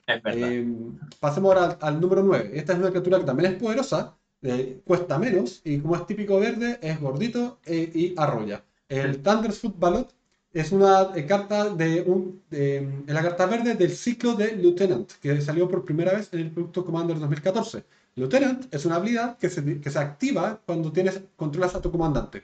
Es. 0.07 0.21
Eh, 0.25 0.67
pasemos 1.21 1.53
ahora 1.55 1.77
al, 1.81 1.95
al 1.95 2.01
número 2.01 2.23
9. 2.23 2.51
Esta 2.53 2.73
es 2.73 2.79
una 2.79 2.89
criatura 2.89 3.19
que 3.19 3.25
también 3.25 3.53
es 3.53 3.59
poderosa, 3.61 4.16
eh, 4.41 4.81
cuesta 4.85 5.17
menos 5.19 5.61
y 5.63 5.79
como 5.79 5.95
es 5.95 6.05
típico 6.05 6.39
verde, 6.39 6.79
es 6.81 6.99
gordito 6.99 7.59
eh, 7.65 7.91
y 7.93 8.13
arrolla. 8.17 8.63
El 8.89 9.21
Thunderfoot 9.21 9.77
Ballot 9.79 10.13
es 10.53 10.71
una 10.71 11.11
eh, 11.15 11.25
carta 11.25 11.69
de 11.69 12.01
un, 12.01 12.43
de- 12.49 13.03
la 13.07 13.21
carta 13.21 13.45
verde 13.45 13.75
del 13.75 13.91
ciclo 13.91 14.33
de 14.35 14.55
Lieutenant, 14.55 15.11
que 15.21 15.41
salió 15.41 15.67
por 15.67 15.85
primera 15.85 16.13
vez 16.13 16.33
en 16.33 16.39
el 16.41 16.51
producto 16.51 16.85
Commander 16.85 17.19
2014. 17.19 17.83
Lieutenant 18.15 18.73
es 18.73 18.85
una 18.85 18.95
habilidad 18.95 19.37
que 19.37 19.49
se, 19.49 19.79
que 19.79 19.89
se 19.91 19.99
activa 19.99 20.61
cuando 20.65 20.91
tienes, 20.91 21.21
controlas 21.35 21.75
a 21.75 21.81
tu 21.81 21.91
comandante. 21.91 22.43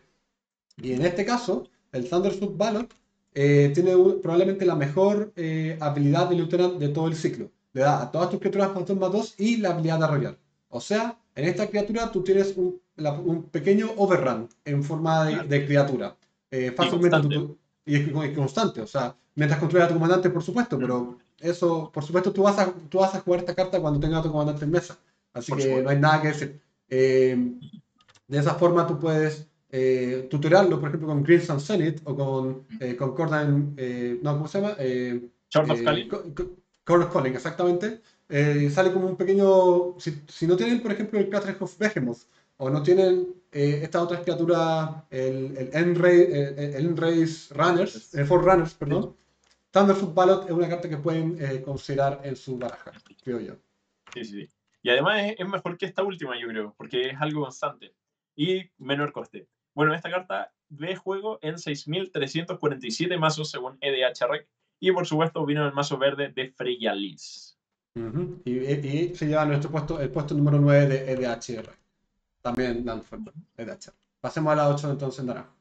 Y 0.78 0.94
en 0.94 1.04
este 1.06 1.26
caso, 1.26 1.68
el 1.92 2.10
Thunderfoot 2.10 2.58
Ballot 2.58 2.94
eh, 3.34 3.72
tiene 3.74 3.96
un- 3.96 4.22
probablemente 4.22 4.66
la 4.66 4.76
mejor 4.76 5.34
eh, 5.36 5.78
habilidad 5.82 6.30
de 6.30 6.36
Lieutenant 6.36 6.80
de 6.80 6.90
todo 6.90 7.08
el 7.08 7.16
ciclo. 7.16 7.52
Le 7.74 7.82
da 7.82 8.02
a 8.04 8.12
todas 8.12 8.30
tus 8.30 8.40
criaturas 8.40 8.74
más 8.76 8.86
2 8.86 8.98
más 8.98 9.12
2 9.12 9.36
y 9.40 9.58
la 9.58 9.70
habilidad 9.72 10.00
de 10.00 10.06
arrollar. 10.06 10.38
O 10.70 10.80
sea, 10.82 11.18
en 11.36 11.46
esta 11.46 11.68
criatura 11.68 12.12
tú 12.12 12.24
tienes 12.24 12.54
un, 12.56 12.80
la- 12.96 13.14
un 13.14 13.44
pequeño 13.44 13.92
overrun 13.98 14.48
en 14.66 14.84
forma 14.84 15.26
de, 15.26 15.44
de 15.48 15.66
criatura. 15.66 16.16
Eh, 16.52 16.72
fácilmente 16.76 17.10
constante. 17.22 17.36
tú- 17.36 17.58
y 17.86 17.96
es 17.96 18.08
y 18.08 18.34
constante. 18.34 18.82
O 18.82 18.88
sea, 18.88 19.16
mientras 19.36 19.60
controlas 19.60 19.88
a 19.88 19.90
tu 19.90 19.96
comandante, 19.96 20.30
por 20.30 20.44
supuesto, 20.44 20.78
pero 20.80 21.18
eso, 21.40 21.92
por 21.94 22.04
supuesto, 22.04 22.32
tú 22.32 22.44
vas 22.44 22.58
a, 22.60 22.72
tú 22.90 23.00
vas 23.00 23.14
a 23.16 23.20
jugar 23.20 23.42
esta 23.42 23.54
carta 23.56 23.80
cuando 23.82 24.00
tengas 24.00 24.20
a 24.20 24.24
tu 24.24 24.32
comandante 24.32 24.64
en 24.66 24.72
mesa. 24.72 24.98
Así 25.34 25.50
Por 25.52 25.58
que 25.58 25.64
supuesto. 25.66 25.84
no 25.84 25.90
hay 25.90 26.00
nada 26.00 26.22
que 26.22 26.28
decir. 26.30 26.62
Eh, 26.90 27.52
de 28.28 28.38
esa 28.40 28.54
forma 28.56 28.86
tú 28.88 29.00
puedes 29.00 29.48
eh, 29.72 30.28
tutoriarlo, 30.30 30.80
por 30.80 30.90
ejemplo, 30.90 31.08
con 31.10 31.24
Crimson 31.24 31.60
Zenith 31.60 32.00
o 32.04 32.16
con 32.16 32.64
eh, 32.80 32.96
Concordan, 32.96 33.74
eh, 33.76 34.20
no, 34.22 34.34
¿cómo 34.34 34.48
se 34.48 34.62
llama? 34.62 34.76
Eh, 34.80 35.28
Short 35.50 35.72
of 35.72 35.80
eh, 35.80 35.84
Calling. 35.84 36.10
Calling, 37.12 37.34
exactamente. 37.34 38.02
Eh, 38.36 38.68
sale 38.72 38.92
como 38.92 39.06
un 39.08 39.16
pequeño. 39.16 40.00
Si, 40.00 40.24
si 40.28 40.48
no 40.48 40.58
tienen, 40.58 40.82
por 40.82 40.92
ejemplo, 40.92 41.20
el 41.20 41.30
of 41.60 41.78
Behemoth, 41.78 42.24
o 42.58 42.68
no 42.68 42.82
tienen 42.82 43.28
eh, 43.52 43.82
estas 43.84 44.02
otras 44.02 44.22
criaturas, 44.22 45.04
el, 45.12 45.56
el 45.56 45.72
Enra- 45.72 46.10
el, 46.10 46.86
Enrace 46.88 47.54
Runners, 47.54 48.16
el 48.16 48.26
Forerunners, 48.26 48.74
perdón, 48.74 49.16
Thunderfoot 49.70 50.16
Ballot 50.16 50.46
es 50.46 50.52
una 50.52 50.68
carta 50.68 50.90
que 50.90 50.98
pueden 50.98 51.38
eh, 51.40 51.62
considerar 51.62 52.22
en 52.24 52.36
su 52.36 52.58
baraja, 52.58 52.92
creo 53.24 53.40
yo. 53.40 53.54
Sí, 54.16 54.26
sí, 54.26 54.46
sí. 54.46 54.50
Y 54.82 54.90
además 54.90 55.24
es, 55.26 55.36
es 55.40 55.48
mejor 55.48 55.78
que 55.78 55.86
esta 55.86 56.02
última, 56.02 56.40
yo 56.40 56.48
creo, 56.48 56.74
porque 56.76 57.10
es 57.10 57.22
algo 57.22 57.44
constante 57.44 57.94
y 58.36 58.64
menor 58.80 59.12
coste. 59.12 59.48
Bueno, 59.76 59.94
esta 59.94 60.10
carta 60.10 60.52
ve 60.70 60.96
juego 60.96 61.38
en 61.44 61.60
6.347 61.60 63.18
mazos 63.20 63.52
según 63.52 63.78
EDH 63.80 64.28
Rec 64.28 64.48
y 64.80 64.92
por 64.92 65.06
supuesto 65.06 65.46
vino 65.46 65.62
en 65.62 65.68
el 65.68 65.74
mazo 65.74 66.00
verde 66.00 66.30
de 66.30 66.50
Freya 66.50 66.96
Y, 67.96 69.14
se 69.16 69.28
lleva 69.28 69.46
nuestro 69.46 69.70
puesto, 69.70 70.00
el 70.00 70.10
puesto 70.10 70.34
número 70.34 70.60
9 70.60 70.88
de 70.88 71.12
E 71.12 71.14
EDHR. 71.14 71.70
También 72.42 72.84
dan 72.84 73.04
fuerte, 73.04 73.32
EDH. 73.58 73.92
Pasemos 74.20 74.54
a 74.54 74.56
la 74.56 74.70
8 74.70 74.92
entonces, 74.92 75.24
naranjo. 75.24 75.54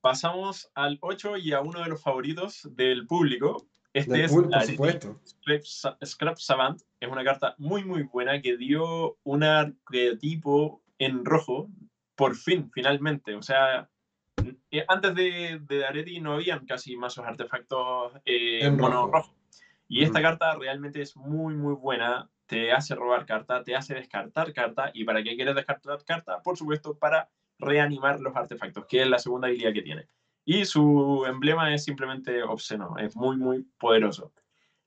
Pasamos 0.00 0.70
al 0.74 0.98
8 1.00 1.38
y 1.38 1.52
a 1.52 1.60
uno 1.60 1.82
de 1.82 1.88
los 1.88 2.02
favoritos 2.02 2.68
del 2.76 3.06
público. 3.06 3.66
Este 3.92 4.12
Del 4.12 4.20
es 4.22 4.30
público, 4.30 4.50
por 4.50 4.58
Areti 4.58 4.72
supuesto. 4.72 5.20
Scrap, 5.24 5.62
Sa- 5.64 5.98
Scrap 6.04 6.36
Savant. 6.38 6.80
Es 7.00 7.10
una 7.10 7.24
carta 7.24 7.54
muy, 7.58 7.84
muy 7.84 8.02
buena 8.02 8.40
que 8.40 8.56
dio 8.56 9.16
un 9.24 9.42
arquetipo 9.42 10.82
en 10.98 11.24
rojo, 11.24 11.68
por 12.14 12.36
fin, 12.36 12.70
finalmente. 12.72 13.34
O 13.34 13.42
sea, 13.42 13.88
eh, 14.70 14.84
antes 14.88 15.14
de, 15.14 15.60
de 15.66 15.84
Areti 15.86 16.20
no 16.20 16.34
habían 16.34 16.66
casi 16.66 16.96
mazos 16.96 17.24
artefactos 17.26 18.12
eh, 18.24 18.60
En 18.66 18.76
mono 18.76 19.06
rojo. 19.06 19.12
rojo. 19.12 19.34
Y 19.88 20.02
esta 20.04 20.20
carta 20.20 20.54
realmente 20.54 21.00
es 21.00 21.16
muy, 21.16 21.54
muy 21.54 21.74
buena. 21.74 22.28
Te 22.46 22.72
hace 22.72 22.94
robar 22.94 23.26
carta, 23.26 23.62
te 23.64 23.74
hace 23.74 23.94
descartar 23.94 24.52
carta. 24.52 24.90
¿Y 24.94 25.04
para 25.04 25.22
qué 25.22 25.34
quieres 25.34 25.54
descartar 25.54 25.98
carta? 26.04 26.42
Por 26.42 26.56
supuesto, 26.56 26.94
para 26.96 27.28
reanimar 27.58 28.20
los 28.20 28.36
artefactos, 28.36 28.86
que 28.86 29.02
es 29.02 29.08
la 29.08 29.18
segunda 29.18 29.48
habilidad 29.48 29.72
que 29.72 29.82
tiene. 29.82 30.06
Y 30.44 30.64
su 30.64 31.24
emblema 31.26 31.74
es 31.74 31.84
simplemente 31.84 32.42
obsceno, 32.42 32.94
es 32.98 33.16
muy, 33.16 33.36
muy 33.36 33.66
poderoso. 33.78 34.32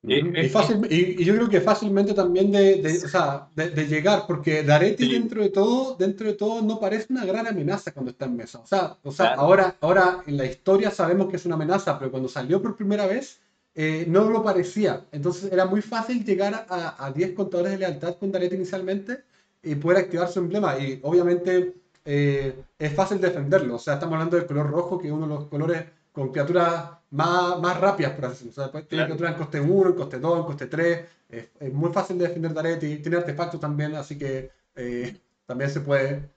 Eh, 0.08 0.24
Ujú. 0.24 0.32
eh, 0.36 0.46
y, 0.46 0.50
fácil- 0.50 0.88
y- 0.90 1.22
y 1.22 1.26
yo 1.26 1.36
creo 1.36 1.48
que 1.50 1.62
fácilmente 1.62 2.16
también 2.16 2.52
de, 2.52 2.82
de- 2.82 2.98
o 3.06 3.08
sea, 3.08 3.48
de, 3.56 3.70
de 3.70 3.86
llegar, 3.88 4.24
porque 4.26 4.64
Dareti 4.64 5.06
Sí. 5.06 5.12
dentro 5.12 5.44
de 5.44 5.50
todo, 5.50 5.96
dentro 5.96 6.26
de 6.26 6.34
todo 6.34 6.64
no 6.64 6.80
parece 6.80 7.14
una 7.14 7.24
gran 7.26 7.46
amenaza 7.46 7.92
cuando 7.92 8.10
está 8.12 8.26
en 8.26 8.36
mesa. 8.36 8.60
O 8.60 8.66
sea, 8.66 8.98
o 9.04 9.12
sea 9.12 9.28
Claro. 9.34 9.42
ahora, 9.42 9.76
ahora 9.82 10.24
en 10.26 10.38
la 10.38 10.46
historia 10.46 10.90
sabemos 10.90 11.28
que 11.30 11.36
es 11.36 11.46
una 11.46 11.54
amenaza, 11.56 12.00
pero 12.00 12.10
cuando 12.10 12.30
salió 12.30 12.60
por 12.60 12.76
primera 12.76 13.06
vez 13.06 13.40
eh, 13.76 14.06
no 14.08 14.30
lo 14.30 14.44
parecía. 14.44 15.06
Entonces 15.12 15.52
era 15.52 15.66
muy 15.66 15.82
fácil 15.82 16.24
llegar 16.26 16.66
a, 16.70 17.06
a 17.06 17.12
10 17.12 17.34
contadores 17.34 17.72
de 17.74 17.78
lealtad 17.80 18.16
con 18.18 18.32
Dareti 18.32 18.56
inicialmente 18.56 19.24
y 19.64 19.76
poder 19.76 20.00
activar 20.00 20.28
su 20.28 20.40
emblema. 20.40 20.78
Y 20.80 21.00
obviamente 21.04 21.74
eh, 22.06 22.64
es 22.80 22.94
fácil 22.96 23.20
defenderlo. 23.22 23.76
O 23.76 23.80
sea, 23.80 23.96
estamos 23.96 24.14
hablando 24.14 24.38
del 24.38 24.46
color 24.48 24.70
rojo, 24.70 24.98
que 25.00 25.08
es 25.08 25.14
uno 25.14 25.28
de 25.28 25.34
los 25.36 25.46
colores 25.48 25.84
con 26.12 26.30
criaturas 26.32 26.92
más, 27.12 27.60
más 27.62 27.80
rápidas, 27.80 28.12
por 28.14 28.26
así 28.26 28.46
decirlo. 28.46 28.66
O 28.66 28.72
sea, 28.72 28.72
tiene 28.72 28.88
Claro. 28.88 29.06
criaturas 29.06 29.32
en 29.34 29.38
coste 29.38 29.60
1, 29.62 29.90
en 29.90 29.96
coste 29.96 30.20
2, 30.20 30.38
en 30.40 30.44
coste 30.46 30.68
3. 30.68 31.06
Es, 31.30 31.50
es 31.60 31.74
muy 31.74 31.94
fácil 31.94 32.18
de 32.18 32.28
defender 32.28 32.54
Dareti. 32.54 32.98
Tiene 32.98 33.18
artefactos 33.18 33.60
también, 33.62 33.96
así 33.96 34.18
que 34.18 34.52
eh, 34.76 35.18
también 35.46 35.70
se 35.70 35.80
puede. 35.82 36.30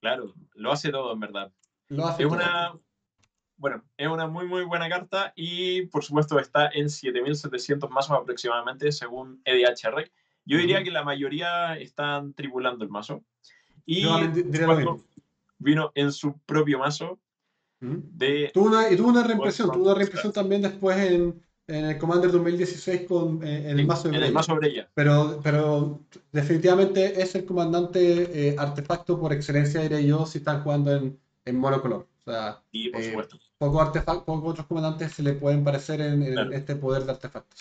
Claro, 0.00 0.34
lo 0.54 0.72
hace 0.72 0.90
todo 0.90 1.12
en 1.12 1.20
verdad. 1.20 1.52
Lo 1.88 2.06
hace 2.06 2.22
Es 2.22 2.28
todo. 2.28 2.36
una, 2.38 2.72
bueno, 3.62 3.84
es 3.96 4.08
una 4.08 4.26
muy, 4.26 4.44
muy 4.48 4.64
buena 4.64 4.88
carta 4.88 5.32
y 5.36 5.82
por 5.86 6.02
supuesto 6.02 6.36
está 6.40 6.68
en 6.74 6.90
7700 6.90 7.88
mazos 7.90 8.18
aproximadamente 8.18 8.90
según 8.90 9.40
E 9.44 9.62
EDH 9.62 9.88
Rec. 9.94 10.12
Yo 10.44 10.58
diría 10.58 10.78
Ujú. 10.78 10.86
que 10.86 10.90
la 10.90 11.04
mayoría 11.04 11.78
están 11.78 12.34
tripulando 12.34 12.84
el 12.84 12.90
mazo. 12.90 13.22
Y 13.86 14.04
mismo. 14.04 15.00
vino 15.58 15.92
en 15.94 16.10
su 16.10 16.36
propio 16.40 16.80
mazo 16.80 17.20
de... 17.78 18.50
Tuvo 18.52 18.66
una, 18.66 18.90
y 18.90 18.96
tuvo 18.96 19.10
una 19.10 19.22
reimpresión, 19.22 19.70
tuvo 19.70 19.84
una 19.84 19.94
reimpresión 19.94 20.32
también 20.32 20.62
después 20.62 20.98
en, 20.98 21.40
en 21.68 21.84
el 21.84 21.98
Commander 21.98 22.32
2016 22.32 23.02
con, 23.06 23.44
eh, 23.44 23.70
en 23.70 23.78
el 23.78 23.86
mazo 23.86 24.08
de 24.08 24.16
en 24.16 24.24
el 24.24 24.32
mazo 24.32 24.56
Breya. 24.56 24.90
Pero, 24.94 25.38
pero 25.40 26.00
definitivamente 26.32 27.22
es 27.22 27.36
el 27.36 27.44
comandante 27.44 28.48
eh, 28.48 28.56
artefacto 28.58 29.20
por 29.20 29.32
excelencia, 29.32 29.82
diré 29.82 30.04
yo, 30.04 30.26
si 30.26 30.38
están 30.38 30.64
jugando 30.64 30.96
en, 30.96 31.21
en 31.44 31.58
monocolor. 31.58 32.08
O 32.18 32.30
sea, 32.30 32.62
Y 32.70 32.90
por 32.90 33.00
Eh, 33.00 33.08
supuesto. 33.10 33.38
pocos 33.58 33.90
pocos 34.24 34.50
otros 34.52 34.66
comandantes 34.66 35.12
se 35.12 35.22
le 35.22 35.32
pueden 35.34 35.64
parecer 35.64 36.00
en, 36.00 36.22
en 36.22 36.32
Claro. 36.34 36.52
este 36.52 36.76
poder 36.76 37.04
de 37.04 37.12
artefactos. 37.12 37.60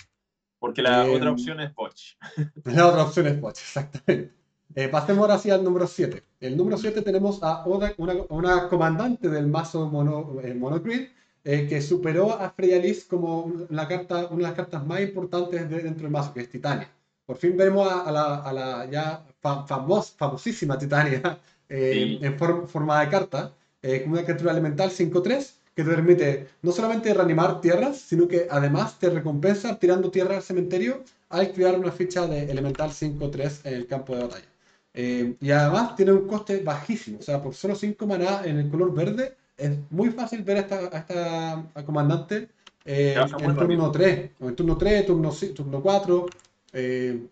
Porque 0.59 0.81
la 0.83 1.07
eh, 1.07 1.15
otra 1.15 1.31
opción 1.31 1.59
es 1.59 1.73
Botch. 1.73 2.15
La 2.65 2.87
otra 2.87 3.03
opción 3.03 3.27
es 3.27 3.41
Botch, 3.41 3.59
exactamente. 3.61 4.33
Eh, 4.75 4.87
pasemos 4.87 5.23
ahora 5.23 5.37
sí 5.37 5.49
al 5.49 5.63
número 5.63 5.85
7. 5.87 6.23
El 6.39 6.55
número 6.55 6.77
7 6.77 7.01
tenemos 7.01 7.41
a 7.43 7.65
Oda, 7.65 7.93
una, 7.97 8.13
una 8.29 8.69
comandante 8.69 9.27
del 9.29 9.47
mazo 9.47 9.89
mono, 9.89 10.39
eh, 10.41 10.53
Monogrid, 10.53 11.09
eh, 11.43 11.67
que 11.67 11.81
superó 11.81 12.31
a 12.39 12.51
Freya 12.51 12.77
Liz 12.77 13.05
como 13.05 13.51
la 13.69 13.87
carta, 13.87 14.27
una 14.27 14.35
de 14.37 14.43
las 14.43 14.53
cartas 14.53 14.85
más 14.85 15.01
importantes 15.01 15.67
de- 15.69 15.81
dentro 15.83 16.03
del 16.03 16.11
mazo, 16.11 16.33
que 16.33 16.41
es 16.41 16.49
Titania. 16.49 16.87
Por 17.25 17.37
fin 17.37 17.57
vemos 17.57 17.91
a, 17.91 18.01
a 18.01 18.11
la, 18.11 18.35
a 18.35 18.53
la 18.53 18.85
ya 18.85 19.25
fa- 19.41 19.65
famos- 19.67 20.11
famosísima 20.15 20.77
Titania 20.77 21.39
eh, 21.69 22.17
Sí. 22.19 22.25
en 22.25 22.37
form- 22.37 22.67
forma 22.67 23.01
de 23.01 23.09
carta, 23.09 23.53
eh, 23.81 24.01
como 24.01 24.13
una 24.13 24.23
criatura 24.23 24.51
elemental 24.51 24.91
5-3, 24.91 25.53
que 25.75 25.83
te 25.83 25.89
permite 25.89 26.47
no 26.61 26.71
solamente 26.71 27.13
reanimar 27.13 27.61
tierras, 27.61 27.97
sino 27.97 28.27
que 28.27 28.47
además 28.49 28.99
te 28.99 29.09
recompensa 29.09 29.79
tirando 29.79 30.11
tierra 30.11 30.35
al 30.35 30.43
cementerio 30.43 31.03
al 31.29 31.51
crear 31.51 31.79
una 31.79 31.91
ficha 31.91 32.27
de 32.27 32.51
elemental 32.51 32.89
5-3 32.89 33.61
en 33.63 33.73
el 33.73 33.87
campo 33.87 34.15
de 34.15 34.23
batalla. 34.23 34.45
Eh, 34.93 35.35
y 35.39 35.51
además 35.51 35.95
tiene 35.95 36.11
un 36.11 36.27
coste 36.27 36.59
bajísimo, 36.59 37.19
o 37.19 37.21
sea, 37.21 37.41
por 37.41 37.53
solo 37.53 37.75
5 37.75 38.05
maná 38.05 38.41
en 38.43 38.57
el 38.57 38.69
color 38.69 38.93
verde, 38.93 39.35
es 39.57 39.71
muy 39.89 40.09
fácil 40.09 40.43
ver 40.43 40.57
a 40.57 40.59
esta, 40.61 40.75
a 40.91 40.97
esta 40.97 41.53
a 41.73 41.85
comandante 41.85 42.49
eh, 42.83 43.15
en 43.39 43.55
turno 43.55 43.91
3, 43.91 44.31
o 44.39 44.49
en 44.49 44.55
turno 44.55 44.77
3, 44.77 45.05
turno, 45.05 45.31
turno 45.55 45.81
4, 45.81 46.25
eh, 46.73 47.27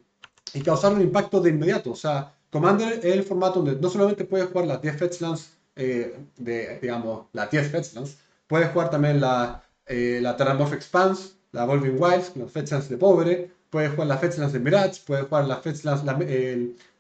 y 0.54 0.62
causar 0.62 0.94
un 0.94 1.02
impacto 1.02 1.42
de 1.42 1.50
inmediato. 1.50 1.92
O 1.92 1.96
sea, 1.96 2.34
Commander 2.52 2.94
es 2.94 3.06
el 3.06 3.24
formato 3.24 3.62
donde 3.62 3.80
no 3.80 3.90
solamente 3.90 4.26
puedes 4.26 4.48
jugar 4.48 4.68
las 4.68 4.82
10 4.82 4.98
Fetchlands, 4.98 5.52
eh, 5.80 6.16
de, 6.38 6.80
digamos, 6.82 7.28
las 7.34 7.50
10 7.52 7.72
Fetchlands, 7.72 8.18
puedes 8.48 8.70
jugar 8.72 8.90
también 8.92 9.20
la, 9.22 9.64
eh, 9.86 10.20
la 10.22 10.36
Terramorph 10.38 10.74
Expanse, 10.74 11.34
la 11.52 11.64
Evolving 11.64 11.98
Wilds, 12.02 12.36
los 12.36 12.52
Fetchlands 12.52 12.90
de 12.90 12.98
Pobre, 12.98 13.52
puedes 13.70 13.92
jugar 13.92 14.08
las 14.08 14.20
Fetchlands 14.22 14.54
de 14.54 14.60
Mirage, 14.60 15.02
puedes 15.06 15.26
jugar 15.28 15.46
las 15.46 15.62
Fetchlands, 15.62 16.04
la- 16.06 16.18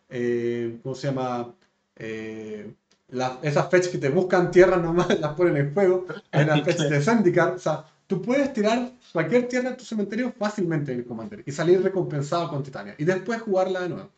eh, 0.09 0.79
¿cómo 0.83 0.95
se 0.95 1.07
llama? 1.07 1.53
Eh, 1.95 2.73
la- 3.09 3.39
esas 3.41 3.69
fetch 3.69 3.89
que 3.91 3.97
te 3.97 4.09
buscan 4.09 4.51
tierras 4.51 4.81
nomás, 4.81 5.07
las 5.19 5.33
ponen 5.35 5.57
en 5.57 5.73
juego. 5.73 6.05
Hay 6.31 6.43
una 6.45 6.63
fetch 6.63 6.79
de 6.87 7.01
Zendikar. 7.07 7.53
O 7.53 7.59
sea, 7.59 7.85
tú 8.07 8.21
puedes 8.21 8.53
tirar 8.53 8.91
cualquier 9.11 9.47
tierra 9.47 9.69
en 9.69 9.77
tu 9.77 9.83
cementerio 9.85 10.31
fácilmente 10.37 10.91
en 10.93 10.99
el 10.99 11.05
Commander 11.05 11.43
y 11.45 11.51
salir 11.51 11.81
recompensado 11.83 12.49
con 12.49 12.63
Titania. 12.63 12.95
Y 12.97 13.05
después 13.05 13.41
jugarla 13.41 13.81
de 13.81 13.89
nuevo. 13.89 14.09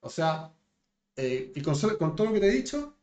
O 0.00 0.10
sea, 0.10 0.50
eh, 1.16 1.52
y 1.54 1.62
con, 1.62 1.74
con 1.98 2.16
todo 2.16 2.28
lo 2.28 2.32
que 2.34 2.40
te 2.40 2.48
he 2.48 2.52
dicho, 2.52 2.94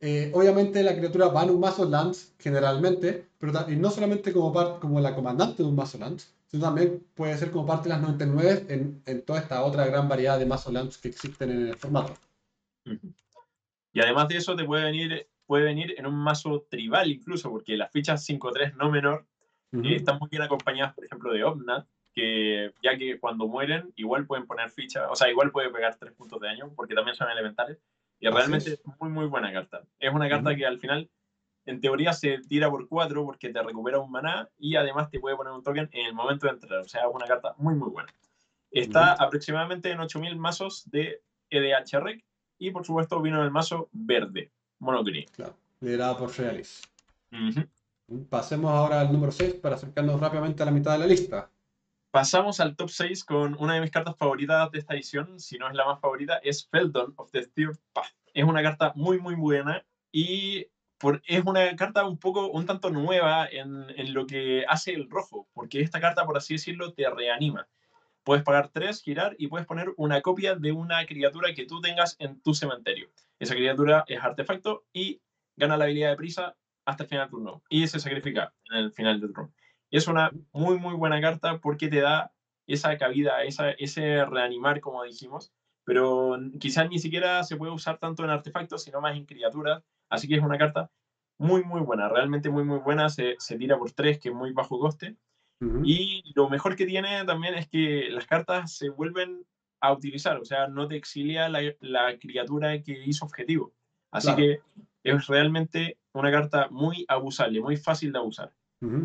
eh, 0.00 0.30
obviamente 0.34 0.82
la 0.82 0.94
criatura 0.96 1.28
va 1.28 1.44
en 1.44 1.50
un 1.50 1.60
mazo 1.60 1.88
Lance 1.88 2.34
generalmente, 2.38 3.28
pero 3.38 3.52
y 3.68 3.76
no 3.76 3.90
solamente 3.90 4.32
como, 4.32 4.78
como 4.78 5.00
la 5.00 5.14
comandante 5.14 5.62
de 5.62 5.68
un 5.68 5.76
mazo 5.76 5.98
Lance, 5.98 6.28
sino 6.46 6.64
también 6.64 7.06
puede 7.14 7.36
ser 7.38 7.50
como 7.50 7.66
parte 7.66 7.88
de 7.88 7.94
las 7.94 8.02
99 8.02 8.66
en, 8.68 9.02
en 9.06 9.22
toda 9.22 9.40
esta 9.40 9.64
otra 9.64 9.86
gran 9.86 10.08
variedad 10.08 10.38
de 10.38 10.46
mazo 10.46 10.70
Lance 10.70 11.00
que 11.00 11.08
existen 11.08 11.50
en 11.50 11.68
el 11.68 11.76
formato. 11.76 12.14
Y 13.92 14.00
además 14.00 14.28
de 14.28 14.36
eso, 14.36 14.54
te 14.54 14.64
puede 14.64 14.84
venir, 14.84 15.26
puede 15.46 15.64
venir 15.64 15.94
en 15.96 16.06
un 16.06 16.14
mazo 16.14 16.66
tribal 16.70 17.10
incluso, 17.10 17.50
porque 17.50 17.76
las 17.76 17.90
fichas 17.90 18.28
5-3 18.28 18.74
no 18.74 18.90
menor 18.90 19.26
Ujú. 19.72 19.86
eh, 19.86 19.96
están 19.96 20.18
muy 20.18 20.28
bien 20.28 20.42
acompañadas, 20.42 20.94
por 20.94 21.04
ejemplo, 21.04 21.32
de 21.32 21.42
Omnat, 21.42 21.86
que 22.12 22.72
ya 22.82 22.96
que 22.96 23.18
cuando 23.18 23.46
mueren, 23.46 23.92
igual 23.96 24.26
pueden 24.26 24.46
poner 24.46 24.70
ficha, 24.70 25.10
o 25.10 25.16
sea, 25.16 25.30
igual 25.30 25.50
puede 25.50 25.70
pegar 25.70 25.96
3 25.96 26.12
puntos 26.12 26.40
de 26.40 26.48
daño, 26.48 26.72
porque 26.74 26.94
también 26.94 27.16
son 27.16 27.30
elementales. 27.30 27.78
Y 28.20 28.28
realmente 28.28 28.74
es. 28.74 28.82
muy, 28.98 29.10
muy 29.10 29.26
buena 29.26 29.52
carta. 29.52 29.82
Es 29.98 30.12
una 30.12 30.28
carta 30.28 30.54
que 30.56 30.66
al 30.66 30.78
final, 30.78 31.10
en 31.66 31.80
teoría, 31.80 32.12
se 32.12 32.38
tira 32.38 32.70
por 32.70 32.88
4 32.88 33.24
porque 33.24 33.50
te 33.50 33.62
recupera 33.62 33.98
un 33.98 34.10
maná 34.10 34.48
y 34.58 34.76
además 34.76 35.10
te 35.10 35.20
puede 35.20 35.36
poner 35.36 35.52
un 35.52 35.62
token 35.62 35.88
en 35.92 36.06
el 36.06 36.14
momento 36.14 36.46
de 36.46 36.54
entrar. 36.54 36.80
O 36.80 36.88
sea, 36.88 37.02
es 37.02 37.08
una 37.12 37.26
carta 37.26 37.54
muy, 37.58 37.74
muy 37.74 37.90
buena. 37.90 38.12
Está 38.70 39.12
aproximadamente 39.12 39.90
en 39.90 40.00
8000 40.00 40.36
mazos 40.36 40.90
de 40.90 41.22
EDH 41.50 42.00
Rec 42.00 42.24
y, 42.58 42.70
por 42.70 42.84
supuesto, 42.84 43.20
vino 43.20 43.38
en 43.38 43.44
el 43.44 43.50
mazo 43.50 43.88
verde, 43.92 44.50
monogreen. 44.78 45.26
Claro, 45.32 45.56
liderada 45.80 46.16
por 46.16 46.36
Realis. 46.36 46.82
Pasemos 48.30 48.70
ahora 48.70 49.00
al 49.00 49.12
número 49.12 49.32
6 49.32 49.54
para 49.54 49.76
acercarnos 49.76 50.20
rápidamente 50.20 50.62
a 50.62 50.66
la 50.66 50.72
mitad 50.72 50.92
de 50.92 50.98
la 50.98 51.06
lista. 51.06 51.50
Pasamos 52.16 52.60
al 52.60 52.76
top 52.76 52.88
6 52.88 53.24
con 53.24 53.56
una 53.60 53.74
de 53.74 53.82
mis 53.82 53.90
cartas 53.90 54.16
favoritas 54.16 54.70
de 54.70 54.78
esta 54.78 54.94
edición, 54.94 55.38
si 55.38 55.58
no 55.58 55.68
es 55.68 55.74
la 55.74 55.84
más 55.84 56.00
favorita, 56.00 56.38
es 56.42 56.66
Feldon 56.66 57.12
of 57.18 57.30
the 57.30 57.46
Third 57.46 57.76
Path. 57.92 58.14
Es 58.32 58.42
una 58.42 58.62
carta 58.62 58.94
muy, 58.96 59.18
muy 59.18 59.34
buena 59.34 59.84
y 60.10 60.66
por, 60.96 61.20
es 61.26 61.44
una 61.44 61.76
carta 61.76 62.06
un 62.06 62.16
poco, 62.18 62.46
un 62.46 62.64
tanto 62.64 62.88
nueva 62.88 63.46
en, 63.46 63.90
en 63.98 64.14
lo 64.14 64.26
que 64.26 64.64
hace 64.66 64.94
el 64.94 65.10
rojo, 65.10 65.46
porque 65.52 65.82
esta 65.82 66.00
carta, 66.00 66.24
por 66.24 66.38
así 66.38 66.54
decirlo, 66.54 66.94
te 66.94 67.06
reanima. 67.10 67.68
Puedes 68.24 68.44
pagar 68.44 68.70
3, 68.70 69.02
girar 69.02 69.36
y 69.38 69.48
puedes 69.48 69.66
poner 69.66 69.92
una 69.98 70.22
copia 70.22 70.54
de 70.54 70.72
una 70.72 71.04
criatura 71.04 71.52
que 71.52 71.66
tú 71.66 71.82
tengas 71.82 72.16
en 72.18 72.40
tu 72.40 72.54
cementerio. 72.54 73.10
Esa 73.38 73.54
criatura 73.54 74.06
es 74.08 74.24
artefacto 74.24 74.86
y 74.90 75.20
gana 75.54 75.76
la 75.76 75.84
habilidad 75.84 76.12
de 76.12 76.16
prisa 76.16 76.56
hasta 76.86 77.02
el 77.02 77.10
final 77.10 77.24
del 77.26 77.30
turno 77.30 77.62
y 77.68 77.86
se 77.86 78.00
sacrifica 78.00 78.54
en 78.70 78.78
el 78.78 78.92
final 78.92 79.20
del 79.20 79.34
turno. 79.34 79.52
Es 79.96 80.08
una 80.08 80.30
muy, 80.52 80.78
muy 80.78 80.94
buena 80.94 81.20
carta 81.20 81.58
porque 81.58 81.88
te 81.88 82.00
da 82.00 82.32
esa 82.68 82.96
cabida, 82.98 83.42
esa, 83.44 83.70
ese 83.70 84.24
reanimar, 84.24 84.80
como 84.80 85.04
dijimos, 85.04 85.52
pero 85.84 86.36
quizás 86.58 86.88
ni 86.88 86.98
siquiera 86.98 87.42
se 87.44 87.56
puede 87.56 87.72
usar 87.72 87.98
tanto 87.98 88.24
en 88.24 88.30
artefactos, 88.30 88.82
sino 88.82 89.00
más 89.00 89.16
en 89.16 89.24
criaturas. 89.24 89.82
Así 90.10 90.28
que 90.28 90.34
es 90.34 90.42
una 90.42 90.58
carta 90.58 90.90
muy, 91.38 91.62
muy 91.64 91.80
buena, 91.80 92.08
realmente 92.08 92.50
muy, 92.50 92.64
muy 92.64 92.78
buena. 92.78 93.08
Se, 93.08 93.36
se 93.38 93.56
tira 93.56 93.78
por 93.78 93.92
3, 93.92 94.18
que 94.18 94.30
es 94.30 94.34
muy 94.34 94.52
bajo 94.52 94.78
coste. 94.78 95.16
Y 95.84 96.22
lo 96.34 96.50
mejor 96.50 96.76
que 96.76 96.84
tiene 96.84 97.24
también 97.24 97.54
es 97.54 97.66
que 97.68 98.08
las 98.10 98.26
cartas 98.26 98.76
se 98.76 98.90
vuelven 98.90 99.46
a 99.80 99.92
utilizar, 99.92 100.36
o 100.38 100.44
sea, 100.44 100.68
no 100.68 100.86
te 100.88 100.96
exilia 100.96 101.48
la, 101.48 101.60
la 101.80 102.18
criatura 102.18 102.82
que 102.82 103.04
hizo 103.06 103.24
objetivo. 103.24 103.72
Así 104.12 104.26
Claro. 104.28 104.36
que 104.36 104.60
es 105.04 105.26
realmente 105.28 105.98
una 106.12 106.30
carta 106.30 106.68
muy 106.70 107.04
abusable, 107.08 107.60
muy 107.60 107.76
fácil 107.76 108.12
de 108.12 108.18
abusar. 108.18 108.52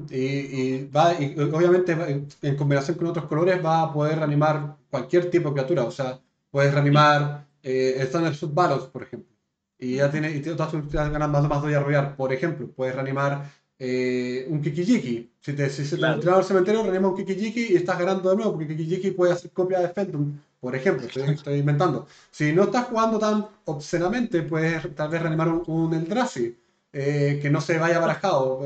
Y, 0.10 0.18
y 0.18 0.88
va, 0.90 1.14
y 1.20 1.40
obviamente 1.40 1.96
va- 1.96 2.08
en 2.10 2.56
combinación 2.58 2.98
con 2.98 3.08
otros 3.08 3.26
colores 3.26 3.64
va 3.64 3.84
a 3.84 3.94
poder 3.94 4.18
reanimar 4.20 4.78
cualquier 4.90 5.30
tipo 5.30 5.50
de 5.50 5.54
criatura. 5.56 5.84
O 5.86 5.92
sea, 5.92 6.20
puedes 6.50 6.74
reanimar 6.74 7.48
eh, 7.64 7.96
el 8.00 8.10
Thunderfoot 8.12 8.54
Balos, 8.54 8.88
por 8.88 9.04
ejemplo. 9.04 9.32
Y 9.80 9.96
ya 9.96 10.12
tiene, 10.12 10.30
y 10.32 10.42
todas 10.42 10.72
tus 10.72 10.88
ganan 10.92 11.32
más, 11.32 11.48
más 11.48 11.62
2 11.62 11.72
y 11.72 11.74
arrollar. 11.74 12.16
Por 12.16 12.32
ejemplo, 12.34 12.68
puedes 12.76 12.94
reanimar 12.96 13.50
eh, 13.80 14.46
un 14.50 14.62
Kikijiki. 14.62 15.32
Si, 15.40 15.54
te, 15.54 15.70
si 15.70 15.86
se 15.86 15.96
te 15.96 16.02
Claro. 16.02 16.36
al 16.36 16.44
cementerio, 16.44 16.84
reanima 16.84 17.08
un 17.10 17.16
Kikijiki 17.18 17.74
y 17.74 17.76
estás 17.78 17.98
ganando 17.98 18.30
de 18.30 18.36
nuevo, 18.36 18.52
porque 18.54 18.68
Kikijiki 18.68 19.12
puede 19.12 19.34
hacer 19.34 19.52
copia 19.52 19.80
de 19.80 19.90
Feldum, 19.90 20.38
por 20.60 20.76
ejemplo. 20.76 21.08
Estoy, 21.08 21.24
estoy 21.34 21.56
inventando. 21.60 22.06
Si 22.30 22.54
no 22.54 22.64
estás 22.64 22.86
jugando 22.88 23.18
tan 23.18 23.48
obscenamente, 23.66 24.44
puedes 24.44 24.94
tal 24.96 25.10
vez 25.10 25.22
reanimar 25.22 25.48
un, 25.50 25.64
un 25.68 25.94
Eldrazi 25.94 26.56
eh, 26.94 27.40
que 27.42 27.50
no 27.50 27.60
se 27.62 27.78
vaya 27.80 28.00
barajado. 28.00 28.62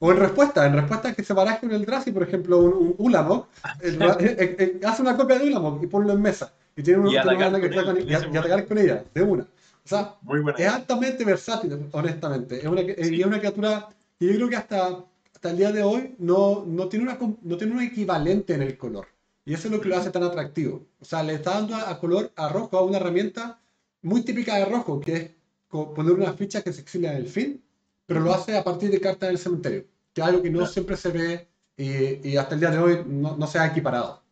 O 0.00 0.12
en 0.12 0.18
respuesta, 0.18 0.64
en 0.66 0.74
respuesta 0.74 1.08
a 1.08 1.12
que 1.14 1.24
se 1.24 1.32
baraje 1.34 1.66
un 1.66 1.72
Eldrazi, 1.72 2.12
por 2.12 2.22
ejemplo, 2.22 2.58
un, 2.58 2.72
un 2.74 2.94
Ulamog, 2.98 3.46
el- 3.80 4.00
eh, 4.20 4.56
eh, 4.58 4.80
hace 4.86 5.02
una 5.02 5.16
copia 5.16 5.38
de 5.38 5.48
Ulamog 5.48 5.82
y 5.82 5.86
ponlo 5.88 6.12
en 6.12 6.22
mesa. 6.22 6.52
Y 6.76 6.82
tiene 6.82 7.00
un 7.00 7.08
Y 7.08 7.16
atacar 7.16 7.50
con 7.50 7.60
que 7.60 7.66
está 7.66 7.84
con- 7.84 8.00
y 8.00 8.04
y 8.10 8.14
atacar 8.14 8.66
con 8.66 8.78
ella, 8.78 9.04
de 9.12 9.22
una. 9.22 9.42
O 9.42 9.88
sea, 9.88 10.14
Muy 10.22 10.40
buena. 10.40 10.58
es 10.58 10.68
altamente 10.68 11.24
versátil, 11.24 11.88
honestamente. 11.92 12.58
Es 12.58 12.64
una, 12.66 12.82
eh, 12.82 13.04
Sí. 13.04 13.16
y 13.16 13.20
es 13.20 13.26
una 13.26 13.38
criatura 13.38 13.88
que 14.18 14.26
yo 14.26 14.34
creo 14.34 14.48
que 14.48 14.56
hasta, 14.56 15.04
hasta 15.34 15.50
el 15.50 15.56
día 15.56 15.72
de 15.72 15.82
hoy 15.82 16.14
no, 16.18 16.64
no, 16.66 16.88
tiene 16.88 17.04
una, 17.06 17.18
no 17.42 17.56
tiene 17.56 17.72
un 17.74 17.82
equivalente 17.82 18.54
en 18.54 18.62
el 18.62 18.76
color. 18.78 19.06
Y 19.44 19.54
eso 19.54 19.66
es 19.68 19.72
lo 19.74 19.80
que 19.80 19.88
lo 19.88 19.96
hace 19.96 20.10
tan 20.10 20.22
atractivo. 20.22 20.86
O 21.00 21.04
sea, 21.04 21.22
le 21.22 21.34
está 21.34 21.52
dando 21.54 21.74
a, 21.74 21.90
a 21.90 21.98
color, 21.98 22.30
a 22.36 22.48
rojo, 22.50 22.76
a 22.76 22.82
una 22.84 22.98
herramienta 22.98 23.58
muy 24.02 24.22
típica 24.22 24.56
de 24.56 24.66
rojo, 24.66 25.00
que 25.00 25.16
es 25.16 25.30
poner 25.70 26.12
una 26.12 26.32
ficha 26.34 26.62
que 26.62 26.72
se 26.72 26.82
exilia 26.82 27.12
en 27.12 27.16
el 27.18 27.26
fin, 27.28 27.62
pero 28.08 28.20
lo 28.20 28.34
hace 28.34 28.56
a 28.58 28.64
partir 28.64 28.90
de 28.90 29.00
cartas 29.00 29.28
del 29.28 29.38
cementerio, 29.38 29.84
que 30.14 30.20
es 30.22 30.26
algo 30.26 30.42
que 30.42 30.50
no 30.50 30.58
Claro. 30.60 30.72
siempre 30.72 30.96
se 30.96 31.10
ve 31.10 31.48
y, 31.76 32.28
y 32.30 32.36
hasta 32.36 32.54
el 32.54 32.60
día 32.60 32.70
de 32.72 32.78
hoy 32.78 33.04
no, 33.06 33.36
no 33.36 33.46
se 33.46 33.58
ha 33.60 33.66
equiparado. 33.66 34.22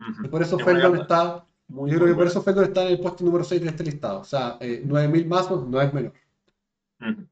Ujú. 0.00 0.24
Y 0.26 0.28
por 0.28 0.42
eso 0.42 0.56
Es 0.58 0.62
una 0.66 0.72
Feldon 0.72 1.00
está 1.00 1.46
muy, 1.68 1.90
yo 1.90 1.96
creo 1.96 2.08
muy 2.08 2.08
que 2.08 2.14
por 2.14 2.16
buena. 2.16 2.30
eso 2.30 2.42
Feldon 2.42 2.64
está 2.64 2.82
en 2.82 2.88
el 2.88 3.00
puesto 3.00 3.24
número 3.24 3.44
6 3.44 3.62
de 3.62 3.68
este 3.68 3.84
listado. 3.84 4.20
O 4.20 4.24
sea, 4.24 4.58
eh, 4.60 4.82
9000 4.84 5.26
mazos 5.26 5.66
no 5.68 5.80
es 5.80 5.94
menor. 5.94 6.12
Ujú. 7.00 7.26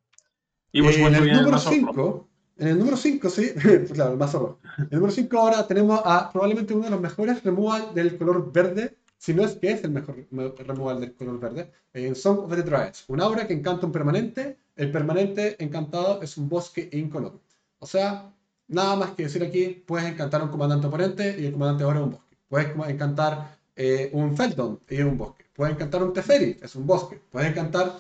Y 0.73 0.83
por 0.83 0.93
Eh, 0.93 1.03
en 1.07 1.15
el 1.15 1.33
número 1.33 1.51
mazo 1.53 1.71
rojo. 1.71 1.75
5, 1.75 2.29
en 2.59 2.69
el 2.69 2.79
número 2.79 2.97
5, 2.97 3.31
sí, 3.31 3.53
claro, 3.93 4.13
el 4.13 4.19
mazo 4.19 4.39
rojo. 4.39 4.59
En 4.79 4.85
el 4.91 4.97
número 5.01 5.13
5 5.13 5.39
ahora 5.39 5.67
tenemos 5.67 6.01
a 6.05 6.31
probablemente 6.33 6.75
uno 6.75 6.85
de 6.85 6.91
los 6.91 7.01
mejores 7.01 7.43
removal 7.43 7.95
del 7.95 8.17
color 8.19 8.53
verde, 8.53 8.97
si 9.17 9.35
no 9.35 9.45
es 9.45 9.57
que 9.57 9.73
es 9.73 9.85
el 9.85 9.91
mejor 9.91 10.27
me- 10.31 10.51
removal 10.51 11.01
del 11.01 11.15
color 11.15 11.41
verde, 11.41 11.73
en 11.93 12.15
Song 12.15 12.39
of 12.41 12.55
the 12.55 12.63
Dryads. 12.63 13.05
Un 13.09 13.21
aura 13.21 13.47
que 13.47 13.55
encanta 13.55 13.87
un 13.87 13.93
permanente, 13.93 14.59
el 14.79 14.93
permanente 14.93 15.63
encantado 15.63 16.23
es 16.23 16.39
un 16.39 16.49
bosque 16.49 16.89
incoloro. 16.93 17.43
O 17.81 17.87
sea, 17.87 18.33
nada 18.69 18.95
más 18.95 19.11
que 19.11 19.25
decir 19.25 19.43
aquí, 19.43 19.83
puedes 19.85 20.07
encantar 20.07 20.41
un 20.41 20.51
comandante 20.51 20.87
oponente 20.87 21.37
y 21.39 21.47
el 21.47 21.53
comandante 21.53 21.83
ahora 21.83 21.99
es 21.99 22.05
un 22.05 22.13
bosque. 22.13 22.37
Puedes 22.49 22.95
encantar 22.95 23.59
eh, 23.75 24.09
un 24.13 24.37
Feldon 24.37 24.81
y 24.89 24.95
es 24.95 25.05
un 25.05 25.19
bosque. 25.19 25.45
Puedes 25.53 25.75
encantar 25.75 26.03
un 26.05 26.13
Teferi, 26.13 26.59
es 26.63 26.77
un 26.77 26.87
bosque. 26.87 27.21
Puedes 27.31 27.51
encantar 27.51 27.99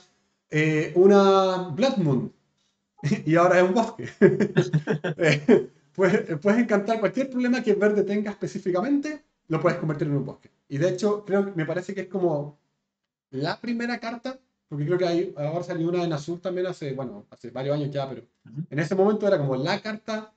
eh, 0.51 0.93
una 0.95 1.69
Blood 1.75 1.97
Moon 1.97 2.33
y 3.27 3.35
ahora 3.35 3.59
es 3.59 3.69
un 3.69 3.75
bosque. 3.75 4.09
Eh, 5.21 5.71
puedes, 5.95 6.39
puedes 6.39 6.61
encantar 6.61 7.01
cualquier 7.01 7.29
problema 7.29 7.61
que 7.61 7.75
verde 7.75 8.05
tenga 8.05 8.31
específicamente, 8.31 9.25
lo 9.49 9.61
puedes 9.61 9.79
convertir 9.79 10.07
en 10.07 10.17
un 10.17 10.27
bosque. 10.27 10.49
Y 10.69 10.79
de 10.79 10.91
hecho, 10.91 11.25
creo 11.25 11.45
que 11.45 11.53
me 11.57 11.67
parece 11.67 11.93
que 11.93 12.03
es 12.03 12.07
como 12.07 12.57
la 13.31 13.61
primera 13.61 13.99
carta, 13.99 14.39
porque 14.69 14.87
creo 14.87 14.99
que 14.99 15.07
hay, 15.07 15.35
ahora 15.37 15.63
salió 15.65 15.89
una 15.89 16.05
en 16.05 16.13
azul 16.13 16.41
también 16.41 16.67
hace, 16.67 16.93
bueno, 16.93 17.27
hace 17.31 17.51
varios 17.51 17.77
años 17.77 17.91
ya, 17.91 18.09
pero 18.09 18.23
Ujú. 18.45 18.63
en 18.71 18.79
ese 18.79 18.95
momento 18.95 19.27
era 19.27 19.39
como 19.39 19.57
la 19.57 19.81
carta 19.81 20.33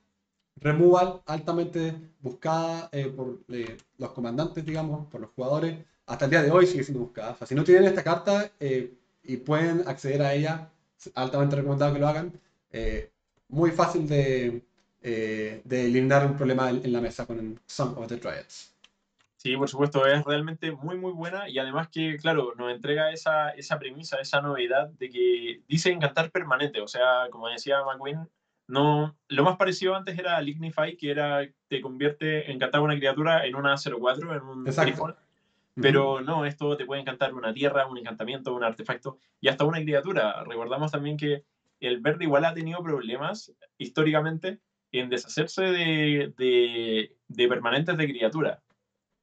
removal 0.56 1.22
altamente 1.26 1.94
buscada 2.20 2.88
eh, 2.92 3.06
por 3.08 3.40
eh, 3.48 3.76
los 3.98 4.12
comandantes, 4.12 4.64
digamos, 4.64 5.06
por 5.08 5.20
los 5.20 5.30
jugadores. 5.30 5.84
Hasta 6.06 6.24
el 6.26 6.30
día 6.30 6.42
de 6.42 6.50
hoy 6.50 6.66
sigue 6.66 6.84
siendo 6.84 7.00
buscada. 7.00 7.32
O 7.32 7.36
sea, 7.36 7.46
si 7.46 7.54
no 7.54 7.64
tienen 7.64 7.84
esta 7.84 8.02
carta 8.02 8.50
eh, 8.60 8.94
y 9.22 9.36
pueden 9.38 9.86
acceder 9.86 10.22
a 10.22 10.34
ella, 10.34 10.70
altamente 11.14 11.56
recomendado 11.56 11.92
que 11.94 12.00
lo 12.00 12.08
hagan. 12.08 12.32
Eh, 12.70 13.10
muy 13.48 13.70
fácil 13.70 14.08
de, 14.08 14.62
eh, 15.02 15.60
de 15.64 15.86
eliminar 15.86 16.26
un 16.26 16.36
problema 16.36 16.70
en, 16.70 16.84
en 16.84 16.92
la 16.92 17.00
mesa 17.00 17.26
con 17.26 17.60
Song 17.66 17.96
of 17.98 18.08
the 18.08 18.16
Dryads. 18.16 18.71
Sí, 19.42 19.56
por 19.56 19.68
supuesto, 19.68 20.06
es 20.06 20.24
realmente 20.24 20.70
muy, 20.70 20.96
muy 20.96 21.10
buena 21.10 21.48
y 21.48 21.58
además 21.58 21.88
que, 21.88 22.16
claro, 22.16 22.54
nos 22.56 22.70
entrega 22.70 23.10
esa, 23.10 23.50
esa 23.50 23.76
premisa, 23.76 24.20
esa 24.20 24.40
novedad 24.40 24.90
de 24.90 25.10
que 25.10 25.62
dice 25.66 25.90
encantar 25.90 26.30
permanente. 26.30 26.80
O 26.80 26.86
sea, 26.86 27.26
como 27.28 27.48
decía 27.48 27.82
McQueen, 27.82 28.28
no, 28.68 29.16
lo 29.26 29.42
más 29.42 29.56
parecido 29.56 29.96
antes 29.96 30.16
era 30.16 30.40
Lignify, 30.40 30.96
que 30.96 31.10
era 31.10 31.40
te 31.66 31.80
convierte, 31.80 32.52
encantar 32.52 32.82
una 32.82 32.94
criatura 32.94 33.44
en 33.44 33.56
una 33.56 33.74
0-4, 33.74 34.36
en 34.36 34.42
un. 34.44 34.62
Grifón. 34.64 35.16
Pero 35.74 36.20
no, 36.20 36.46
esto 36.46 36.76
te 36.76 36.86
puede 36.86 37.00
encantar 37.00 37.34
una 37.34 37.52
tierra, 37.52 37.88
un 37.88 37.98
encantamiento, 37.98 38.54
un 38.54 38.62
artefacto 38.62 39.18
y 39.40 39.48
hasta 39.48 39.64
una 39.64 39.80
criatura. 39.80 40.44
Recordamos 40.44 40.92
también 40.92 41.16
que 41.16 41.42
el 41.80 41.98
verde 41.98 42.26
igual 42.26 42.44
ha 42.44 42.54
tenido 42.54 42.80
problemas 42.80 43.52
históricamente 43.76 44.60
en 44.92 45.08
deshacerse 45.08 45.62
de, 45.62 46.32
de, 46.36 47.16
de 47.26 47.48
permanentes 47.48 47.96
de 47.96 48.06
criatura. 48.06 48.62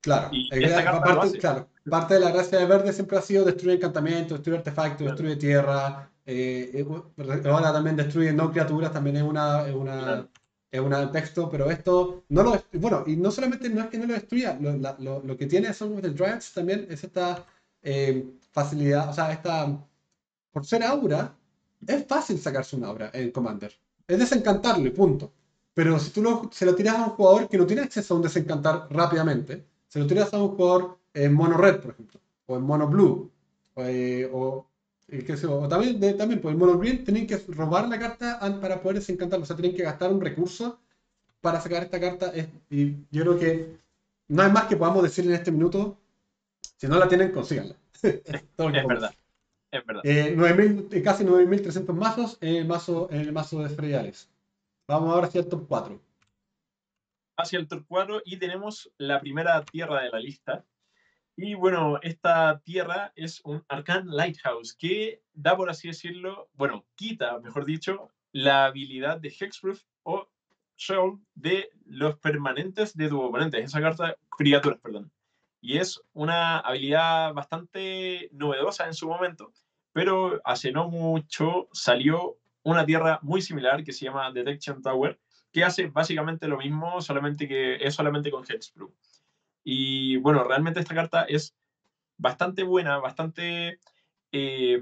Claro, 0.02 0.30
Y 0.32 0.48
esta 0.64 0.84
carta 0.84 1.00
lo 1.00 1.02
parte, 1.04 1.28
hace. 1.28 1.38
claro, 1.40 1.68
parte 1.90 2.14
de 2.16 2.20
la 2.22 2.32
gracia 2.32 2.58
de 2.60 2.66
verde 2.66 2.94
siempre 2.94 3.18
ha 3.18 3.22
sido 3.22 3.44
destruir 3.46 3.76
encantamientos, 3.78 4.38
destruir 4.38 4.58
artefactos, 4.60 4.98
Claro. 5.00 5.12
destruye 5.12 5.36
tierra. 5.36 6.06
eh, 6.32 6.72
eh, 6.76 7.44
ahora 7.50 7.74
también 7.74 7.96
destruye 7.96 8.32
no 8.32 8.52
criaturas, 8.52 8.94
también 8.94 9.16
es 9.18 9.24
una, 9.24 9.68
es 9.68 9.74
una, 9.74 9.98
Claro. 10.00 10.30
es 10.72 10.80
un 10.80 11.12
texto, 11.12 11.50
pero 11.50 11.72
esto 11.72 12.24
no 12.30 12.44
lo 12.44 12.62
bueno, 12.74 13.04
y 13.08 13.16
no 13.16 13.32
solamente 13.32 13.68
no 13.70 13.82
es 13.82 13.88
que 13.90 13.98
no 13.98 14.06
lo 14.06 14.14
destruya, 14.14 14.56
lo, 14.62 14.78
la- 14.78 14.96
lo- 15.00 15.22
lo 15.24 15.36
que 15.36 15.48
tiene 15.48 15.74
Song 15.74 15.96
of 15.96 16.02
the 16.02 16.12
Dryads 16.12 16.54
también 16.54 16.86
es 16.90 17.04
esta 17.04 17.44
eh, 17.82 18.26
facilidad, 18.52 19.10
o 19.10 19.14
sea, 19.14 19.32
esta, 19.32 19.76
por 20.52 20.66
ser 20.66 20.84
aura, 20.84 21.36
es 21.88 22.06
fácil 22.08 22.38
sacarse 22.40 22.76
una 22.76 22.88
aura 22.90 23.10
en 23.14 23.32
Commander. 23.32 23.72
Es 24.08 24.20
desencantarlo 24.20 24.86
y 24.88 24.92
punto. 24.92 25.32
Pero 25.74 25.98
si 26.00 26.10
tú 26.12 26.22
lo, 26.22 26.50
se 26.52 26.66
lo 26.66 26.76
tiras 26.76 26.96
a 26.98 27.06
un 27.06 27.12
jugador 27.12 27.48
que 27.48 27.58
no 27.58 27.66
tiene 27.66 27.84
acceso 27.84 28.14
a 28.14 28.18
un 28.18 28.24
desencantar 28.24 28.88
rápidamente, 28.90 29.66
se 29.90 30.00
lo 30.00 30.08
tiras 30.08 30.34
a 30.34 30.42
un 30.42 30.56
jugador 30.56 30.98
en 31.14 31.34
mono 31.34 31.58
red, 31.58 31.82
por 31.82 31.92
ejemplo, 31.92 32.22
o 32.46 32.56
en 32.56 32.64
mono 32.64 32.88
blue, 32.88 33.30
o, 33.74 33.84
eh, 33.84 34.30
o, 34.32 34.66
también, 35.68 36.00
también 36.18 36.40
por 36.40 36.52
el 36.52 36.58
mono 36.58 36.78
green, 36.78 37.04
tienen 37.04 37.26
que 37.26 37.38
robar 37.48 37.90
la 37.90 37.98
carta 37.98 38.40
para 38.62 38.82
poder 38.82 39.00
desencantarlo. 39.00 39.44
O 39.44 39.46
sea, 39.46 39.56
tienen 39.56 39.76
que 39.76 39.84
gastar 39.84 40.12
un 40.12 40.22
recurso 40.22 40.80
para 41.42 41.60
sacar 41.60 41.84
esta 41.84 42.00
carta. 42.00 42.32
Y 42.70 42.92
yo 43.10 43.24
creo 43.24 43.40
que 43.40 43.78
no 44.28 44.44
hay 44.44 44.52
más 44.52 44.66
que 44.66 44.78
podamos 44.78 45.02
decir 45.04 45.26
en 45.26 45.34
este 45.34 45.52
minuto. 45.52 45.98
Si 46.78 46.88
no 46.88 47.00
la 47.00 47.08
tienen, 47.08 47.32
consíganla. 47.32 47.76
es, 48.04 48.24
verdad. 48.88 49.12
Es 49.72 49.86
verdad. 49.86 50.02
Eh, 50.06 50.34
9, 50.36 50.88
eh, 50.92 51.02
casi 51.02 51.24
9.300 51.24 51.94
mazos 51.94 52.38
en 52.42 52.56
el 52.56 52.68
mazo, 52.68 53.10
en 53.12 53.22
el 53.22 53.34
mazo 53.34 53.64
de 53.64 53.70
Freyales. 53.70 54.30
Vamos 54.88 55.14
ahora 55.14 55.28
hacia 55.28 55.42
el 55.42 55.48
top 55.48 55.66
4. 55.68 56.00
Hacia 57.42 57.58
el 57.58 57.68
4 57.70 58.24
y 58.26 58.36
tenemos 58.36 58.92
la 58.98 59.22
primera 59.22 59.64
tierra 59.64 60.02
de 60.02 60.10
la 60.10 60.20
lista. 60.20 60.66
Y 61.38 61.54
bueno, 61.54 61.98
esta 62.02 62.60
tierra 62.66 63.14
es 63.16 63.40
un 63.46 63.64
Arcan 63.70 64.08
Lighthouse 64.10 64.74
que 64.74 65.24
da, 65.32 65.56
por 65.56 65.70
así 65.70 65.88
decirlo, 65.88 66.50
bueno, 66.52 66.86
quita, 66.96 67.40
mejor 67.40 67.64
dicho, 67.64 68.10
la 68.34 68.66
habilidad 68.66 69.22
de 69.22 69.30
Hexproof 69.30 69.82
o 70.04 70.28
Show 70.76 71.22
de 71.34 71.70
los 71.86 72.18
permanentes 72.20 72.98
de 72.98 73.08
tu 73.08 73.22
oponente. 73.22 73.62
Esa 73.62 73.80
carta, 73.80 74.18
criaturas, 74.38 74.80
perdón. 74.82 75.10
Y 75.62 75.78
es 75.78 76.02
una 76.12 76.60
habilidad 76.60 77.34
bastante 77.34 78.28
novedosa 78.34 78.86
en 78.86 78.94
su 78.94 79.08
momento, 79.08 79.54
pero 79.94 80.42
hace 80.44 80.74
no 80.74 80.90
mucho 80.90 81.70
salió 81.72 82.38
una 82.64 82.86
tierra 82.86 83.20
muy 83.22 83.42
similar 83.42 83.86
que 83.86 83.94
se 83.94 84.04
llama 84.04 84.30
Detection 84.34 84.82
Tower, 84.82 85.18
que 85.52 85.64
hace 85.64 85.88
básicamente 85.88 86.48
lo 86.48 86.58
mismo, 86.58 87.02
solamente 87.02 87.48
que 87.48 87.76
es 87.76 87.94
solamente 87.94 88.32
con 88.32 88.44
Hexproof. 88.48 88.92
Y 89.64 90.18
bueno, 90.18 90.44
realmente 90.44 90.80
esta 90.80 90.96
carta 90.96 91.24
es 91.24 91.56
bastante 92.18 92.64
buena, 92.64 92.98
bastante 92.98 93.80
eh, 94.32 94.82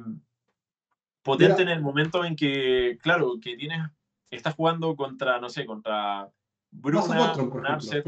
potente 1.22 1.62
en 1.62 1.70
el 1.70 1.82
momento 1.82 2.24
en 2.26 2.36
que, 2.36 2.98
claro, 3.02 3.36
que 3.42 3.56
tienes, 3.56 3.82
estás 4.30 4.56
jugando 4.56 4.96
contra, 4.96 5.40
no 5.40 5.50
sé, 5.50 5.66
contra 5.66 6.30
Bruna, 6.72 7.62
Narset, 7.62 8.06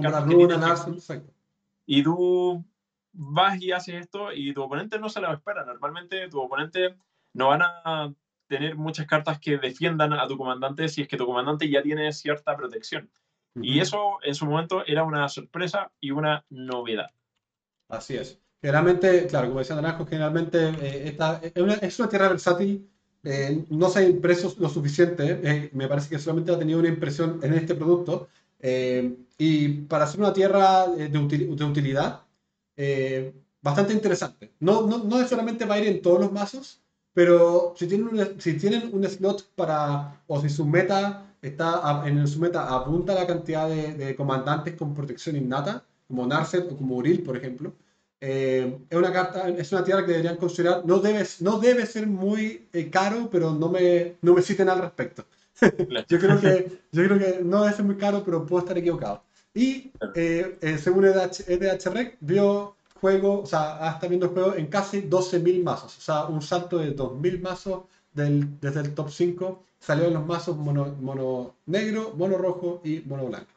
y 1.85 2.03
tú 2.03 2.63
vas 3.11 3.61
y 3.61 3.71
haces 3.71 3.95
esto 3.95 4.31
y 4.31 4.53
tu 4.53 4.61
oponente 4.61 4.99
no 4.99 5.09
se 5.09 5.21
lo 5.21 5.33
espera. 5.33 5.65
Normalmente 5.65 6.27
tu 6.29 6.39
oponente 6.39 6.95
no 7.33 7.47
van 7.47 7.61
a 7.63 8.13
tener 8.49 8.75
muchas 8.75 9.05
cartas 9.05 9.39
que 9.39 9.57
defiendan 9.57 10.11
a 10.11 10.27
tu 10.27 10.37
comandante 10.37 10.89
si 10.89 11.03
es 11.03 11.07
que 11.07 11.15
tu 11.15 11.25
comandante 11.25 11.69
ya 11.69 11.81
tiene 11.81 12.11
cierta 12.11 12.57
protección. 12.57 13.09
Y 13.61 13.79
eso 13.79 14.19
en 14.23 14.35
su 14.35 14.45
momento 14.45 14.85
era 14.85 15.03
una 15.03 15.27
sorpresa 15.27 15.91
y 15.99 16.11
una 16.11 16.45
novedad. 16.49 17.11
Así 17.87 18.15
es. 18.15 18.39
Generalmente, 18.61 19.27
claro, 19.27 19.47
como 19.47 19.59
decía 19.59 19.75
Naranjo, 19.75 20.05
generalmente 20.05 20.69
eh, 20.69 21.07
esta, 21.07 21.39
es, 21.41 21.61
una, 21.61 21.73
es, 21.75 21.99
una, 21.99 22.09
tierra 22.09 22.29
versátil. 22.29 22.89
Eh, 23.23 23.65
no 23.69 23.89
se 23.89 23.99
ha 23.99 24.03
impreso 24.03 24.53
lo 24.59 24.69
suficiente. 24.69 25.39
Eh, 25.43 25.69
me 25.73 25.87
parece 25.87 26.09
que 26.09 26.19
solamente 26.19 26.51
ha 26.51 26.59
tenido 26.59 26.79
una 26.79 26.89
impresión 26.89 27.39
en 27.43 27.53
este 27.53 27.75
producto. 27.75 28.29
y 28.61 29.67
para 29.87 30.07
ser 30.07 30.19
una 30.19 30.33
tierra 30.33 30.87
de, 30.87 31.07
de 31.09 31.65
utilidad, 31.65 32.21
bastante 33.61 33.93
interesante. 33.93 34.53
No, 34.59 34.85
no, 34.87 34.99
no 34.99 35.27
solamente 35.27 35.65
va 35.65 35.75
a 35.75 35.79
ir 35.79 35.87
en 35.87 36.01
todos 36.01 36.19
los 36.19 36.31
mazos, 36.31 36.81
pero 37.13 37.73
si 37.77 37.87
tienen, 37.87 38.07
un, 38.07 38.41
si 38.41 38.53
tienen 38.57 38.89
un 38.93 39.03
slot 39.03 39.49
para, 39.55 40.21
o 40.27 40.41
si 40.41 40.49
su 40.49 40.65
meta 40.65 41.25
está 41.41 42.03
en 42.05 42.27
su 42.27 42.39
meta 42.39 42.75
apunta 42.75 43.13
la 43.13 43.25
cantidad 43.25 43.69
de, 43.69 44.15
comandantes 44.15 44.75
con 44.75 44.93
protección 44.93 45.35
innata, 45.35 45.83
como 46.07 46.25
Narset 46.25 46.71
o 46.71 46.77
como 46.77 46.95
Uril, 46.97 47.23
por 47.23 47.37
ejemplo, 47.37 47.73
eh, 48.21 48.79
es 48.89 48.97
una 48.97 49.13
carta, 49.13 49.47
es 49.47 49.71
una 49.71 49.83
tierra 49.83 50.05
que 50.05 50.11
deberían 50.11 50.37
considerar. 50.37 50.83
No 50.85 50.99
debe, 50.99 51.25
no 51.39 51.59
debe 51.59 51.85
ser 51.85 52.07
muy 52.07 52.67
eh, 52.73 52.89
caro, 52.89 53.29
pero 53.31 53.53
no 53.53 53.69
me, 53.69 54.15
no 54.21 54.33
me 54.33 54.41
citen 54.41 54.69
al 54.69 54.81
respecto. 54.81 55.25
yo, 56.07 56.19
creo 56.19 56.39
que, 56.39 56.81
yo 56.91 57.03
creo 57.05 57.19
que 57.19 57.39
no 57.43 57.63
debe 57.63 57.75
ser 57.75 57.85
muy 57.85 57.95
caro, 57.95 58.23
pero 58.25 58.45
puedo 58.45 58.61
estar 58.63 58.77
equivocado. 58.77 59.23
Y 59.53 59.91
eh, 60.15 60.77
según 60.81 61.05
EDH, 61.05 61.45
EDH 61.47 62.17
vio 62.19 62.75
juego, 62.99 63.41
o 63.41 63.45
sea, 63.45 63.91
está 63.93 64.07
viendo 64.07 64.29
juego 64.29 64.55
en 64.55 64.67
casi 64.67 65.01
12.000 65.01 65.63
mazos, 65.63 65.97
o 65.97 66.01
sea, 66.01 66.25
un 66.25 66.41
salto 66.41 66.77
de 66.77 66.95
2.000 66.95 67.41
mazos 67.41 67.83
del, 68.13 68.59
desde 68.59 68.81
el 68.81 68.93
top 68.93 69.09
5. 69.09 69.63
Salió 69.79 70.05
en 70.05 70.13
los 70.13 70.25
mazos 70.25 70.57
mono, 70.57 70.93
mono 70.99 71.55
negro, 71.65 72.13
mono 72.15 72.37
rojo 72.37 72.81
y 72.83 72.99
mono 73.05 73.27
blanco. 73.27 73.51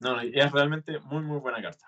No, 0.00 0.20
es 0.20 0.52
realmente 0.52 0.98
muy, 1.00 1.22
muy 1.22 1.38
buena 1.38 1.62
carta. 1.62 1.86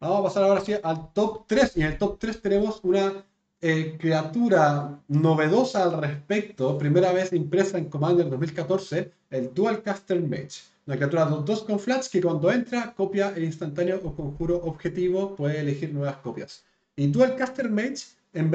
Vamos 0.00 0.20
a 0.20 0.22
pasar 0.22 0.44
ahora 0.44 0.60
sí 0.60 0.74
al 0.82 1.12
top 1.12 1.44
3. 1.46 1.76
Y 1.76 1.82
en 1.82 1.86
el 1.86 1.98
top 1.98 2.18
3 2.18 2.42
tenemos 2.42 2.80
una 2.82 3.24
eh, 3.60 3.96
criatura 3.98 4.98
novedosa 5.08 5.84
al 5.84 6.00
respecto, 6.00 6.78
primera 6.78 7.12
vez 7.12 7.32
impresa 7.34 7.76
en 7.76 7.90
Commander 7.90 8.30
2014, 8.30 9.12
el 9.30 9.52
Dual 9.52 9.82
Caster 9.82 10.20
Mage. 10.20 10.62
Una 10.90 10.96
criatura 10.96 11.24
2 11.24 11.62
con 11.62 11.78
flats 11.78 12.08
que 12.08 12.20
cuando 12.20 12.50
entra 12.50 12.92
copia 12.96 13.32
el 13.36 13.44
instantáneo 13.44 14.00
o 14.02 14.12
conjuro 14.12 14.56
objetivo, 14.56 15.36
puede 15.36 15.60
elegir 15.60 15.94
nuevas 15.94 16.16
copias. 16.16 16.64
Y 16.96 17.06
Dual 17.06 17.36
Caster 17.36 17.70
Mage, 17.70 18.06
en 18.32 18.50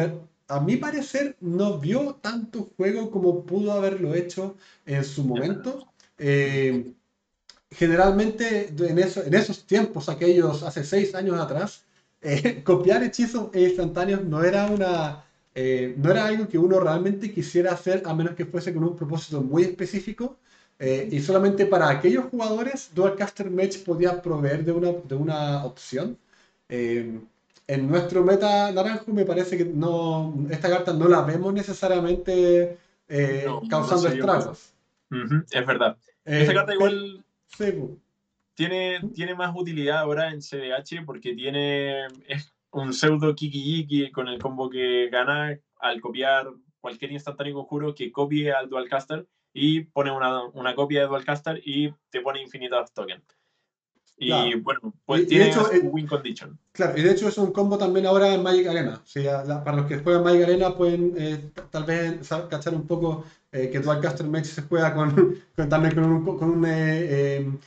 a 0.50 0.60
mi 0.60 0.76
parecer, 0.76 1.38
no 1.40 1.80
vio 1.80 2.16
tanto 2.16 2.72
juego 2.76 3.10
como 3.10 3.46
pudo 3.46 3.72
haberlo 3.72 4.14
hecho 4.14 4.58
en 4.86 5.06
su 5.06 5.24
momento. 5.24 5.88
Eh, 6.18 6.92
generalmente 7.72 8.68
en, 8.68 9.00
en, 9.00 9.34
esos 9.34 9.66
tiempos, 9.66 10.10
aquellos 10.10 10.62
hace 10.64 10.84
6 10.84 11.16
años 11.16 11.40
atrás, 11.40 11.86
eh, 12.22 12.62
copiar 12.66 13.02
hechizos 13.06 13.56
instantáneos 13.56 14.26
no 14.26 14.44
era 14.44 14.66
una... 14.66 15.24
Eh, 15.58 15.96
no 15.98 16.12
era 16.12 16.26
algo 16.26 16.50
que 16.50 16.58
uno 16.58 16.82
realmente 16.82 17.34
quisiera 17.34 17.72
hacer 17.72 18.04
a 18.06 18.14
menos 18.14 18.36
que 18.36 18.46
fuese 18.46 18.74
con 18.74 18.84
un 18.84 18.98
propósito 18.98 19.42
muy 19.42 19.64
específico 19.64 20.38
eh, 20.78 21.08
y 21.12 21.20
solamente 21.22 21.66
para 21.66 21.90
aquellos 21.90 22.26
jugadores, 22.26 22.92
Dualcaster 22.94 23.50
Match 23.50 23.78
podía 23.80 24.22
proveer 24.22 24.66
de 24.66 24.72
una, 24.74 24.92
de 24.92 25.16
una 25.16 25.64
opción. 25.64 26.18
Eh, 26.68 27.20
en 27.68 27.88
nuestro 27.88 28.24
meta 28.24 28.72
naranjo 28.72 29.12
me 29.12 29.26
parece 29.26 29.58
que 29.58 29.66
no, 29.66 30.34
esta 30.50 30.70
carta 30.70 30.94
no 30.94 31.08
la 31.08 31.22
vemos 31.22 31.54
necesariamente 31.54 32.78
eh, 33.08 33.46
causando 33.70 34.08
estragos. 34.08 34.74
es 35.50 35.66
verdad. 35.66 35.98
esta 36.26 36.54
carta 36.54 36.74
igual 36.74 37.24
tiene, 38.54 39.00
tiene 39.14 39.36
más 39.36 39.56
utilidad 39.56 40.00
ahora 40.00 40.32
en 40.32 40.42
CDH 40.42 41.06
porque 41.06 41.34
tiene 41.34 42.06
es 42.28 42.54
un 42.72 42.94
pseudo 42.94 43.34
Kiki 43.34 44.12
con 44.12 44.28
el 44.28 44.40
combo 44.40 44.70
que 44.70 45.10
gana 45.10 45.58
al 45.80 46.02
copiar 46.02 46.52
cualquier 46.82 47.14
instantáneo 47.14 47.56
conjuro 47.56 47.96
que 47.96 48.12
copie 48.12 48.52
al 48.52 48.70
Dualcaster 48.70 49.26
y 49.58 49.86
pone 49.86 50.12
una, 50.12 50.44
una 50.48 50.76
copia 50.76 51.02
de 51.02 51.08
Dualcaster 51.08 51.62
y 51.64 51.90
te 52.10 52.20
pone 52.20 52.42
infinitos 52.42 52.92
tokens. 52.94 53.24
Y 54.18 54.56
bueno, 54.56 54.94
pues 55.06 55.28
tiene 55.28 55.48
hecho, 55.48 55.72
eh, 55.72 55.80
win 55.80 56.08
condition. 56.08 56.58
Claro, 56.74 56.98
y 56.98 57.02
de 57.02 57.12
hecho 57.12 57.30
es 57.30 57.38
un 57.38 57.52
combo 57.52 57.78
también 57.78 58.06
ahora 58.06 58.34
en 58.34 58.44
Magic 58.44 58.68
Arena. 58.68 59.02
O 59.02 59.08
sea, 59.08 59.64
para 59.64 59.78
los 59.78 59.86
que 59.86 60.00
juegan 60.00 60.24
Magic 60.24 60.44
Arena 60.44 60.76
pueden 60.76 61.14
eh, 61.18 61.52
tal 61.70 61.86
vez 61.86 62.30
cachar 62.50 62.74
un 62.74 62.86
poco 62.86 63.24
eh, 63.52 63.70
que 63.70 63.80
Dualcaster 63.80 64.28
Mage 64.28 64.46
se 64.46 64.62
juega 64.64 64.94
con, 64.94 65.40
también 65.70 65.96
con 65.96 66.04
un, 66.04 66.38
con 66.38 66.50
un 66.50 67.60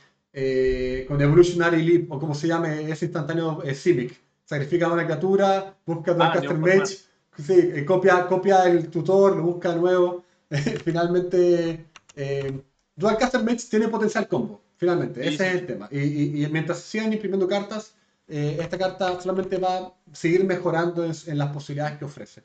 con 1.07 1.21
Evolutionary 1.21 1.81
Leap 1.81 2.11
o 2.11 2.19
como 2.19 2.35
se 2.35 2.47
llame, 2.47 2.89
ese 2.89 3.05
instantáneo 3.05 3.61
Civic. 3.73 4.15
Sacrifica 4.45 4.91
una 4.91 5.05
criatura, 5.05 5.75
busca 5.85 6.13
Dualcaster 6.13 6.51
ah, 6.51 6.59
Mage, 6.59 6.97
sí, 7.37 7.85
copia, 7.85 8.27
copia 8.27 8.63
el 8.65 8.89
tutor, 8.89 9.37
lo 9.37 9.43
busca 9.43 9.73
de 9.73 9.79
nuevo. 9.79 10.28
finalmente, 10.83 11.85
eh, 12.15 12.61
Dual 12.95 13.17
Caster 13.17 13.43
Mage 13.43 13.67
tiene 13.69 13.87
potencial 13.87 14.27
combo, 14.27 14.61
finalmente, 14.77 15.27
ese 15.27 15.47
es 15.47 15.55
el 15.55 15.67
tema. 15.67 15.87
Y, 15.91 16.47
mientras 16.51 16.79
sigan 16.79 17.13
imprimiendo 17.13 17.47
cartas, 17.47 17.95
eh, 18.27 18.57
esta 18.59 18.77
carta 18.77 19.19
solamente 19.21 19.57
va 19.57 19.77
a 19.77 19.93
seguir 20.11 20.43
mejorando 20.43 21.03
en, 21.05 21.37
las 21.37 21.51
posibilidades 21.51 21.97
que 21.97 22.05
ofrece. 22.05 22.43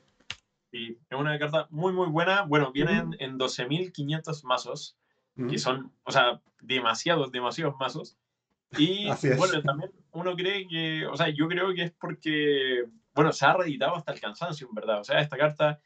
Sí, 0.71 0.97
es 1.09 1.17
una 1.17 1.37
carta 1.39 1.67
muy, 1.69 1.93
muy 1.93 2.07
buena. 2.07 2.43
Bueno, 2.43 2.71
vienen 2.71 3.15
en 3.19 3.39
12.500 3.39 4.43
mazos, 4.43 4.97
que 5.49 5.57
son, 5.57 5.91
o 6.03 6.11
sea, 6.11 6.41
demasiados, 6.61 7.31
demasiados 7.31 7.75
mazos. 7.79 8.17
Y 8.77 9.07
bueno, 9.37 9.61
también 9.63 9.91
uno 10.11 10.35
cree 10.35 10.67
que, 10.67 11.05
o 11.07 11.15
sea, 11.15 11.29
yo 11.29 11.47
creo 11.47 11.73
que 11.73 11.83
es 11.83 11.91
porque, 11.91 12.85
bueno, 13.13 13.31
se 13.31 13.45
ha 13.45 13.53
reeditado 13.53 13.95
hasta 13.95 14.11
el 14.11 14.19
cansancio, 14.19 14.67
en 14.67 14.75
verdad. 14.75 14.99
O 14.99 15.03
sea, 15.03 15.19
esta 15.21 15.37
carta 15.37 15.79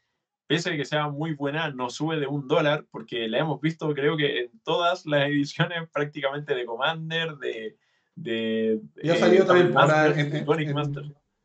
pese 0.50 0.70
a 0.70 0.76
que 0.76 0.84
sea 0.84 1.06
muy 1.08 1.34
buena, 1.34 1.70
no 1.70 1.88
sube 1.90 2.18
de 2.18 2.26
un 2.26 2.48
dólar, 2.48 2.84
porque 2.90 3.28
la 3.28 3.38
hemos 3.38 3.60
visto 3.60 3.94
creo 3.94 4.16
que 4.16 4.40
en 4.40 4.50
todas 4.64 5.06
las 5.06 5.28
ediciones 5.28 5.88
prácticamente 5.92 6.56
de 6.56 6.64
Commander, 6.66 7.36
de... 7.36 7.76
de 8.16 8.80
ha 9.12 9.16
salido 9.16 9.44
también 9.46 9.72
para... 9.72 10.08
En, 10.08 10.44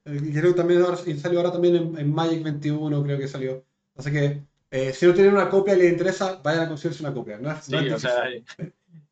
Eh, 0.07 0.21
y 0.23 0.31
creo 0.33 0.51
que 0.53 0.57
también 0.57 0.81
ahora- 0.81 0.97
y 1.05 1.13
salió 1.19 1.39
ahora 1.39 1.51
también 1.51 1.75
en, 1.75 1.97
en 1.99 2.13
Magic 2.13 2.41
21, 2.43 3.03
creo 3.03 3.17
que 3.19 3.27
salió. 3.27 3.63
Así 3.95 4.11
que 4.11 4.41
eh, 4.71 4.91
si 4.93 5.05
no 5.05 5.13
tienen 5.13 5.33
una 5.33 5.49
copia 5.49 5.75
y 5.75 5.77
les 5.77 5.91
interesa, 5.91 6.39
vayan 6.43 6.63
a 6.63 6.67
conseguirse 6.67 7.03
una 7.03 7.13
copia. 7.13 7.37
No 7.37 7.55
Sí, 7.61 7.75
no 7.75 7.95
o 7.95 7.99
sea, 7.99 8.27
eh, 8.29 8.43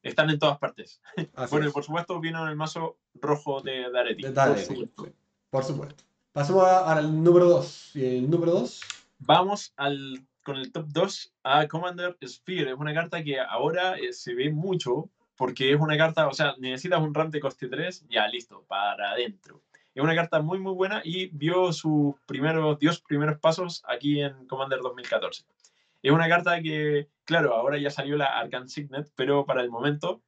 están 0.01 0.29
en 0.31 0.39
todas 0.39 0.57
partes. 0.57 1.01
Así 1.35 1.51
Bueno, 1.51 1.65
y 1.65 1.69
es. 1.69 1.73
por 1.73 1.83
supuesto 1.83 2.19
vino 2.19 2.41
en 2.43 2.49
el 2.49 2.55
mazo 2.55 2.97
rojo 3.15 3.61
de 3.61 3.89
Dareti. 3.91 4.23
De 4.23 4.27
por 4.29 4.35
Dale, 4.35 4.65
supuesto. 4.65 5.05
sí, 5.05 5.11
por 5.51 5.63
supuesto. 5.63 6.03
Pasemos 6.31 6.63
al 6.65 7.23
número 7.23 7.45
2. 7.47 7.91
Y 7.95 8.05
el 8.17 8.29
número 8.29 8.51
2. 8.53 8.81
Vamos 9.25 9.73
al, 9.77 10.27
con 10.43 10.57
el 10.57 10.73
top 10.73 10.87
2 10.89 11.33
a 11.43 11.67
Commander 11.69 12.17
Sphere. 12.25 12.71
Es 12.71 12.77
una 12.77 12.93
carta 12.93 13.23
que 13.23 13.39
ahora 13.39 13.95
eh, 13.95 14.11
se 14.11 14.33
ve 14.35 14.51
mucho 14.51 15.09
porque 15.37 15.71
es 15.71 15.79
una 15.79 15.97
carta, 15.97 16.27
o 16.27 16.33
sea, 16.33 16.55
necesitas 16.59 16.99
un 16.99 17.13
ramp 17.13 17.31
de 17.31 17.39
coste 17.39 17.69
3, 17.69 18.07
ya 18.09 18.27
listo, 18.27 18.65
para 18.67 19.11
adentro. 19.11 19.61
Es 19.95 20.03
una 20.03 20.13
carta 20.13 20.41
muy, 20.41 20.59
muy 20.59 20.73
buena 20.73 21.01
y 21.05 21.27
vio 21.27 21.71
sus 21.71 22.15
primeros, 22.25 22.77
dio 22.79 22.91
sus 22.91 23.03
primeros 23.03 23.39
pasos 23.39 23.81
aquí 23.87 24.21
en 24.21 24.45
Commander 24.45 24.79
2014. 24.81 25.45
Es 26.01 26.11
una 26.11 26.27
carta 26.27 26.61
que, 26.61 27.07
claro, 27.23 27.55
ahora 27.55 27.77
ya 27.77 27.91
salió 27.91 28.17
la 28.17 28.25
Arcan 28.25 28.67
Signet, 28.67 29.09
pero 29.15 29.45
para 29.45 29.61
el 29.61 29.69
momento, 29.69 30.21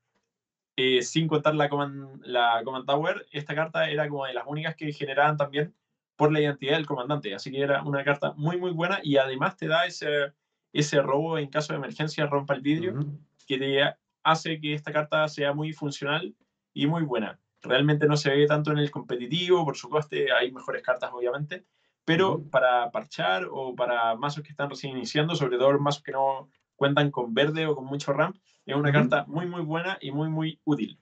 eh, 0.77 1.01
sin 1.01 1.27
contar 1.27 1.55
la 1.55 1.67
Command, 1.67 2.21
la 2.23 2.61
Command 2.63 2.85
Tower, 2.85 3.25
esta 3.31 3.55
carta 3.55 3.89
era 3.89 4.07
como 4.07 4.25
de 4.25 4.33
las 4.33 4.45
únicas 4.47 4.75
que 4.75 4.93
generaban 4.93 5.35
también 5.35 5.75
por 6.15 6.31
la 6.31 6.41
identidad 6.41 6.75
del 6.75 6.85
comandante. 6.85 7.33
Así 7.35 7.51
que 7.51 7.61
era 7.61 7.83
una 7.83 8.03
carta 8.03 8.33
muy, 8.35 8.57
muy 8.57 8.71
buena 8.71 8.99
y 9.03 9.17
además 9.17 9.57
te 9.57 9.67
da 9.67 9.85
ese, 9.85 10.33
ese 10.73 11.01
robo 11.01 11.37
en 11.37 11.49
caso 11.49 11.73
de 11.73 11.77
emergencia, 11.77 12.25
rompa 12.25 12.53
el 12.53 12.61
vidrio, 12.61 12.93
que 13.47 13.57
te 13.57 13.81
hace 14.23 14.59
que 14.59 14.73
esta 14.73 14.91
carta 14.91 15.27
sea 15.27 15.53
muy 15.53 15.73
funcional 15.73 16.35
y 16.73 16.87
muy 16.87 17.03
buena. 17.03 17.39
Realmente 17.61 18.07
no 18.07 18.17
se 18.17 18.29
ve 18.29 18.45
tanto 18.45 18.71
en 18.71 18.77
el 18.77 18.91
competitivo, 18.91 19.65
por 19.65 19.75
su 19.75 19.89
coste 19.89 20.31
hay 20.31 20.51
mejores 20.51 20.83
cartas 20.83 21.11
obviamente, 21.13 21.65
pero 22.03 22.43
para 22.43 22.91
parchar 22.91 23.47
o 23.49 23.75
para 23.75 24.15
mazos 24.15 24.43
que 24.43 24.51
están 24.51 24.69
recién 24.69 24.95
iniciando, 24.95 25.35
sobre 25.35 25.57
todo 25.57 25.77
mazos 25.79 26.03
que 26.03 26.11
no 26.11 26.49
cuentan 26.75 27.09
con 27.09 27.33
verde 27.33 27.65
o 27.65 27.75
con 27.75 27.85
mucho 27.85 28.13
RAM, 28.13 28.33
es 28.65 28.75
una 28.75 28.91
carta 28.91 29.25
muy 29.27 29.45
muy 29.47 29.61
buena 29.61 29.97
y 30.01 30.11
muy 30.11 30.29
muy 30.29 30.59
útil. 30.63 30.99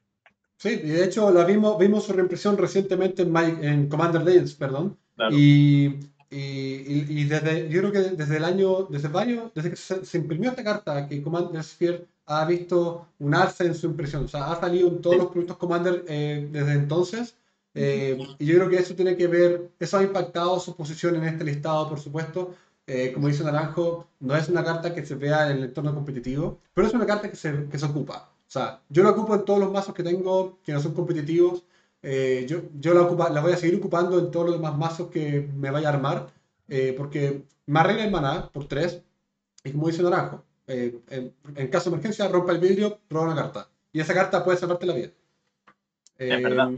Sí, 0.58 0.70
y 0.70 0.90
de 0.90 1.04
hecho 1.04 1.32
la 1.32 1.44
vimos, 1.44 1.78
vimos 1.78 2.06
su 2.06 2.14
reimpresión 2.14 2.58
recientemente 2.58 3.24
en, 3.24 3.36
en 3.64 3.90
Commander 3.90 4.24
Legends, 4.24 4.54
perdón. 4.54 4.98
Claro. 5.16 5.36
Y, 5.36 6.00
y, 6.30 7.22
y- 7.22 7.24
desde, 7.26 7.70
yo 7.70 7.80
creo 7.82 7.92
que 7.92 8.00
desde 8.16 8.38
el 8.38 8.44
año, 8.44 8.84
desde 8.90 9.08
varios, 9.10 9.54
desde 9.54 9.70
que 9.70 9.76
se, 9.76 10.06
se 10.06 10.18
imprimió 10.18 10.50
esta 10.50 10.64
carta, 10.64 11.08
que 11.08 11.22
Commander 11.22 11.64
Sphere 11.64 12.06
ha 12.26 12.46
visto 12.46 13.08
un 13.20 13.36
alza 13.36 13.64
en 13.66 13.76
su 13.76 13.88
impresión. 13.88 14.26
O 14.26 14.28
sea, 14.28 14.52
ha 14.52 14.60
salido 14.60 14.88
en 14.88 15.02
todos 15.02 15.16
Sí. 15.16 15.22
los 15.22 15.32
productos 15.32 15.58
Commander 15.58 16.04
eh, 16.08 16.48
desde 16.52 16.74
entonces. 16.74 17.36
Eh, 17.76 18.18
y 18.40 18.46
yo 18.46 18.56
creo 18.56 18.70
que 18.70 18.78
eso 18.78 18.96
tiene 18.96 19.16
que 19.18 19.28
ver, 19.28 19.70
eso 19.80 19.98
ha 19.98 20.04
impactado 20.04 20.60
su 20.60 20.76
posición 20.76 21.16
en 21.16 21.24
este 21.26 21.44
listado, 21.44 21.90
por 21.90 22.00
supuesto. 22.00 22.56
Eh, 22.86 23.12
como 23.14 23.28
dice 23.28 23.44
Naranjo, 23.44 24.08
no 24.20 24.36
es 24.36 24.50
una 24.50 24.64
carta 24.64 24.94
que 24.94 25.06
se 25.06 25.16
vea 25.16 25.50
en 25.50 25.58
el 25.58 25.64
entorno 25.66 25.94
competitivo, 25.94 26.60
pero 26.74 26.88
es 26.88 26.94
una 26.94 27.06
carta 27.06 27.30
que 27.30 27.36
se, 27.38 27.66
que 27.70 27.80
se 27.80 27.86
ocupa. 27.86 28.30
O 28.48 28.52
sea, 28.54 28.82
yo 28.90 29.04
la 29.04 29.12
ocupo 29.12 29.34
en 29.36 29.46
todos 29.46 29.60
los 29.60 29.72
mazos 29.72 29.94
que 29.96 30.04
tengo 30.04 30.58
que 30.64 30.74
no 30.74 30.80
son 30.82 30.94
competitivos. 30.94 31.64
Eh, 32.04 32.46
yo 32.50 32.64
yo 32.80 32.94
la, 32.94 33.02
ocupa, 33.04 33.30
la 33.30 33.42
voy 33.42 33.54
a 33.54 33.58
seguir 33.58 33.78
ocupando 33.78 34.20
en 34.20 34.30
todos 34.32 34.48
los 34.48 34.56
demás 34.58 34.78
mazos 34.78 35.10
que 35.10 35.50
me 35.56 35.72
vaya 35.72 35.90
a 35.90 35.94
armar, 35.94 36.34
eh, 36.68 36.94
porque 36.98 37.44
me 37.66 37.80
arregla 37.80 38.06
el 38.06 38.12
maná 38.12 38.50
por 38.52 38.68
3. 38.68 39.02
Y 39.64 39.72
como 39.72 39.88
dice 39.88 40.04
Naranjo, 40.04 40.44
eh, 40.68 41.00
en, 41.10 41.34
en 41.56 41.68
caso 41.70 41.90
de 41.90 41.96
emergencia, 41.96 42.28
rompa 42.28 42.52
el 42.52 42.60
vidrio, 42.60 43.00
roba 43.10 43.26
una 43.32 43.36
carta. 43.36 43.70
Y 43.94 44.00
esa 44.02 44.14
carta 44.14 44.44
puede 44.44 44.58
salvarte 44.58 44.86
la 44.86 44.94
vida. 44.96 45.10
Es 46.18 46.44
verdad. 46.44 46.72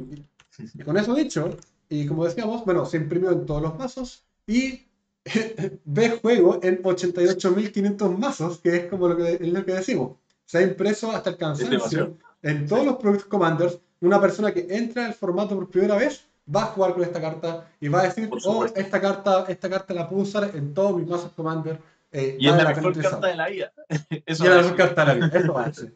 y 0.73 0.83
con 0.83 0.97
eso 0.97 1.13
dicho, 1.15 1.57
y 1.89 2.05
como 2.07 2.25
decíamos, 2.25 2.63
bueno, 2.65 2.85
se 2.85 2.97
imprimió 2.97 3.31
en 3.31 3.45
todos 3.45 3.61
los 3.61 3.77
mazos 3.77 4.23
y 4.47 4.85
ve 5.85 6.09
juego 6.21 6.59
en 6.63 6.81
88.500 6.83 8.17
mazos, 8.17 8.59
que 8.59 8.75
es 8.75 8.85
como 8.89 9.07
lo 9.09 9.17
que, 9.17 9.33
es 9.33 9.41
lo 9.41 9.65
que 9.65 9.73
decimos. 9.73 10.17
Se 10.45 10.59
ha 10.59 10.61
impreso 10.61 11.11
hasta 11.11 11.31
el 11.31 11.37
cansancio 11.37 12.17
en 12.43 12.67
todos 12.67 12.81
Sí. 12.81 12.85
los 12.85 12.97
productos 12.97 13.27
Commanders. 13.27 13.79
Una 14.01 14.19
persona 14.21 14.53
que 14.53 14.67
entra 14.69 15.05
al 15.05 15.13
formato 15.13 15.55
por 15.55 15.69
primera 15.69 15.95
vez 15.95 16.25
va 16.53 16.63
a 16.63 16.67
jugar 16.67 16.93
con 16.93 17.03
esta 17.03 17.19
carta 17.21 17.71
y 17.79 17.87
va 17.87 18.01
a 18.01 18.03
decir, 18.03 18.29
oh, 18.45 18.65
esta 18.65 19.01
carta, 19.01 19.45
esta 19.47 19.69
carta 19.69 19.93
la 19.93 20.07
puedo 20.09 20.21
usar 20.23 20.51
en 20.55 20.73
todos 20.73 20.95
mis 20.97 21.07
mazos 21.07 21.31
Commander. 21.31 21.79
eh, 22.11 22.37
Y 22.39 22.47
es 22.47 22.51
la 22.51 22.57
pena 22.59 22.69
mejor 22.69 22.91
utilizarla". 22.91 23.19
carta 23.19 23.27
de 23.27 23.35
la 23.35 23.47
vida. 23.49 23.71
Eso 24.25 24.45
Y 24.45 24.47
la 24.47 24.55
da- 24.55 24.61
mejor 24.61 24.75
carta 24.77 25.01
de 25.05 25.07
la 25.19 25.27
vida. 25.27 25.39
Eso 25.39 25.53
va 25.53 25.63
a 25.65 25.73
ser. 25.73 25.93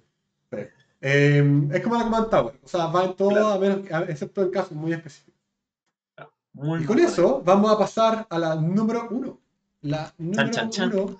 Sí. 0.51 0.57
Eh, 1.01 1.67
es 1.73 1.81
como 1.81 1.95
la 1.95 2.03
Command 2.03 2.29
Tower. 2.29 2.59
O 2.63 2.67
sea, 2.67 2.87
va 2.87 3.05
en 3.05 3.13
todo, 3.15 3.29
Claro. 3.29 3.47
a 3.49 3.59
menos 3.59 3.79
que- 3.87 3.93
a- 3.93 4.01
excepto 4.01 4.41
en 4.41 4.49
casos 4.49 4.71
muy 4.73 4.91
específicos. 4.93 5.39
muy, 6.53 6.81
Y 6.83 6.85
con 6.85 6.99
eso 6.99 7.41
vamos 7.45 7.71
a 7.71 7.77
pasar 7.77 8.25
a 8.29 8.39
la 8.39 8.55
número 8.55 9.07
uno. 9.11 9.39
La 9.81 10.11
número 10.17 10.49
chan, 10.49 10.69
chan. 10.71 10.91
uno 10.93 11.17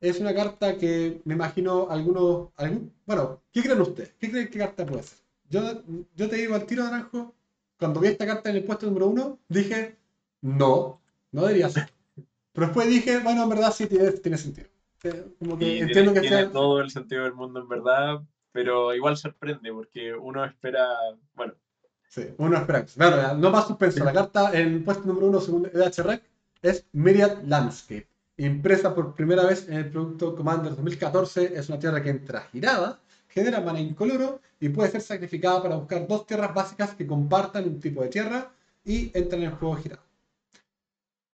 es 0.00 0.18
una 0.20 0.34
carta 0.34 0.76
que 0.78 1.20
me 1.24 1.34
imagino 1.34 1.86
algunos. 1.90 2.48
algún- 2.56 2.92
bueno, 3.06 3.40
¿qué 3.52 3.62
creen 3.62 3.80
ustedes? 3.82 4.14
¿Qué 4.18 4.30
creen 4.30 4.48
que 4.48 4.58
carta 4.58 4.84
puede 4.86 5.02
ser? 5.02 5.18
Yo, 5.54 5.82
yo 6.16 6.28
te 6.28 6.36
digo 6.36 6.54
al 6.54 6.66
tiro 6.66 6.84
naranjo, 6.84 7.34
cuando 7.78 8.00
vi 8.00 8.08
esta 8.08 8.26
carta 8.26 8.50
en 8.50 8.56
el 8.56 8.64
puesto 8.64 8.86
número 8.86 9.06
uno, 9.06 9.38
dije, 9.48 9.96
no, 10.40 11.00
no 11.32 11.42
debería 11.42 11.68
ser. 11.68 11.88
Pero 12.52 12.66
después 12.66 12.88
dije, 12.88 13.18
bueno, 13.18 13.42
en 13.44 13.48
verdad 13.48 13.72
sí 13.72 13.86
tiene, 13.86 14.10
tiene 14.12 14.38
sentido. 14.38 14.68
Como 15.38 15.58
que 15.58 15.64
Y 15.66 15.78
entiendo 15.80 16.12
tiene, 16.12 16.14
que 16.14 16.20
tiene 16.20 16.36
sea. 16.44 16.52
todo 16.52 16.80
el 16.80 16.90
sentido 16.90 17.24
del 17.24 17.34
mundo 17.34 17.60
en 17.60 17.68
verdad, 17.68 18.22
pero 18.52 18.94
igual 18.94 19.16
sorprende 19.16 19.72
porque 19.72 20.14
uno 20.14 20.44
espera, 20.44 20.88
bueno, 21.34 21.54
Sí, 22.08 22.26
uno 22.38 22.56
espera. 22.56 23.34
No 23.34 23.50
más 23.50 23.66
suspenso. 23.66 24.04
La 24.04 24.12
carta 24.12 24.50
en 24.58 24.74
el 24.74 24.84
puesto 24.84 25.04
número 25.06 25.26
uno 25.26 25.40
según 25.40 25.66
EHREC 25.72 26.22
es 26.62 26.86
Myriad 26.92 27.42
Landscape. 27.44 28.08
Impresa 28.36 28.94
por 28.94 29.14
primera 29.14 29.44
vez 29.44 29.68
en 29.68 29.74
el 29.74 29.90
producto 29.90 30.34
Commander 30.34 30.74
2014, 30.74 31.56
es 31.56 31.68
una 31.68 31.78
tierra 31.78 32.02
que 32.02 32.10
entra 32.10 32.42
girada, 32.52 33.00
genera 33.34 33.60
mana 33.60 33.80
incoloro 33.80 34.40
y 34.60 34.68
puede 34.68 34.90
ser 34.90 35.00
sacrificada 35.00 35.62
para 35.62 35.76
buscar 35.76 36.06
dos 36.06 36.26
tierras 36.26 36.54
básicas 36.54 36.94
que 36.94 37.06
compartan 37.06 37.64
un 37.64 37.80
tipo 37.80 38.02
de 38.02 38.08
tierra 38.08 38.52
y 38.84 39.10
entran 39.12 39.42
en 39.42 39.48
el 39.50 39.54
juego 39.56 39.74
girado. 39.76 40.02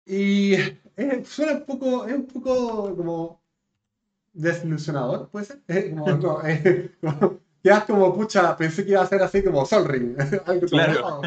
Y 0.07 0.55
eh, 0.55 1.23
suena 1.25 1.53
un 1.55 1.65
poco, 1.65 2.07
es 2.07 2.15
un 2.15 2.27
poco 2.27 2.95
como 2.97 3.41
desilusionador, 4.33 5.29
¿puede 5.29 5.47
ser? 5.47 5.61
Eh, 5.69 5.91
como, 5.91 6.11
no, 6.17 6.45
eh, 6.47 6.91
como- 7.01 7.39
quedas 7.63 7.85
como, 7.85 8.15
pucha, 8.15 8.57
pensé 8.57 8.85
que 8.85 8.91
iba 8.91 9.03
a 9.03 9.07
ser 9.07 9.23
así 9.23 9.43
como 9.43 9.65
Sol 9.65 9.87
Ring. 9.87 10.17
algo 10.47 10.67
como, 10.69 10.69
Claro. 10.69 11.07
"Oh". 11.07 11.23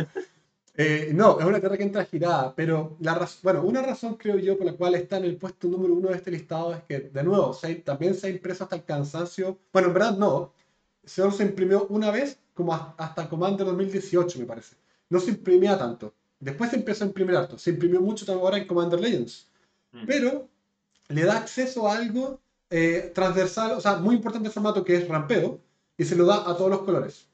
Eh, 0.79 1.09
no, 1.13 1.39
es 1.39 1.45
una 1.45 1.59
tierra 1.59 1.75
que 1.75 1.83
entra 1.83 2.05
girada, 2.05 2.53
pero 2.55 2.97
la 2.99 3.15
raz- 3.15 3.39
bueno, 3.41 3.63
una 3.63 3.81
razón 3.81 4.15
creo 4.15 4.37
yo 4.37 4.55
por 4.57 4.67
la 4.67 4.73
cual 4.73 4.93
está 4.95 5.17
en 5.17 5.23
el 5.25 5.35
puesto 5.37 5.67
número 5.67 5.95
uno 5.95 6.09
de 6.09 6.15
este 6.17 6.29
listado 6.29 6.73
es 6.75 6.83
que, 6.83 6.99
de 6.99 7.23
nuevo, 7.23 7.51
se 7.53 7.67
ha- 7.71 7.83
también 7.83 8.13
se 8.13 8.27
ha 8.27 8.29
impreso 8.29 8.63
hasta 8.63 8.75
el 8.75 8.83
cansancio. 8.85 9.57
Bueno, 9.73 9.87
en 9.87 9.93
verdad 9.95 10.17
no, 10.17 10.53
solo 11.03 11.31
se 11.31 11.43
imprimió 11.43 11.87
una 11.89 12.11
vez, 12.11 12.37
como 12.53 12.73
has- 12.75 12.93
hasta 12.97 13.27
Commander 13.27 13.65
2018, 13.65 14.37
me 14.39 14.45
parece. 14.45 14.75
No 15.09 15.19
se 15.19 15.31
imprimía 15.31 15.77
tanto. 15.79 16.13
Después 16.39 16.69
se 16.69 16.75
empezó 16.75 17.03
a 17.03 17.07
imprimir 17.07 17.35
harto. 17.35 17.57
Se 17.57 17.71
imprimió 17.71 17.99
mucho 17.99 18.23
también 18.25 18.45
ahora 18.45 18.57
en 18.57 18.67
Commander 18.67 18.99
Legends. 18.99 19.49
mm, 19.91 20.05
Pero 20.05 20.47
le 21.09 21.23
da 21.23 21.37
acceso 21.37 21.87
a 21.87 21.95
algo 21.97 22.39
eh, 22.69 23.11
transversal, 23.15 23.71
o 23.71 23.81
sea, 23.81 23.95
muy 23.97 24.15
importante 24.15 24.47
el 24.49 24.53
formato 24.53 24.83
que 24.83 24.97
es 24.97 25.07
rampeo, 25.07 25.59
y 25.97 26.03
se 26.03 26.15
lo 26.17 26.25
da 26.25 26.47
a 26.49 26.55
todos 26.57 26.69
los 26.69 26.81
colores. 26.81 27.27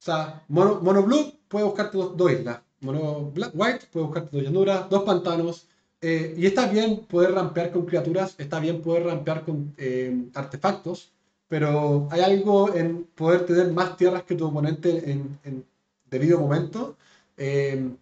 Sí. 0.00 0.10
O 0.12 0.14
sea, 0.16 0.44
mono, 0.48 0.80
mono 0.82 1.02
blue 1.04 1.32
puede 1.48 1.64
buscarte 1.66 1.98
dos, 1.98 2.16
dos 2.16 2.32
islas. 2.32 2.60
Mono 2.80 3.30
black, 3.32 3.52
white 3.54 3.86
puede 3.92 4.06
buscarte 4.06 4.30
dos 4.36 4.44
llanuras, 4.44 4.88
dos 4.90 5.02
pantanos. 5.04 5.68
eh, 6.00 6.34
y 6.36 6.46
está 6.46 6.66
bien 6.68 7.06
poder 7.06 7.32
rampear 7.32 7.70
con 7.72 7.86
criaturas, 7.86 8.34
está 8.38 8.60
bien 8.60 8.82
poder 8.82 9.04
rampear 9.06 9.44
con 9.44 9.74
eh, 9.78 10.28
artefactos, 10.34 11.12
pero 11.48 12.08
hay 12.10 12.20
algo 12.22 12.74
en 12.74 13.04
poder 13.14 13.44
tener 13.46 13.72
más 13.72 13.96
tierras 13.96 14.22
que 14.24 14.34
tu 14.36 14.46
oponente 14.46 15.10
en, 15.10 15.38
en 15.44 15.66
debido 16.10 16.40
momento. 16.40 16.96
eh, 17.36 17.96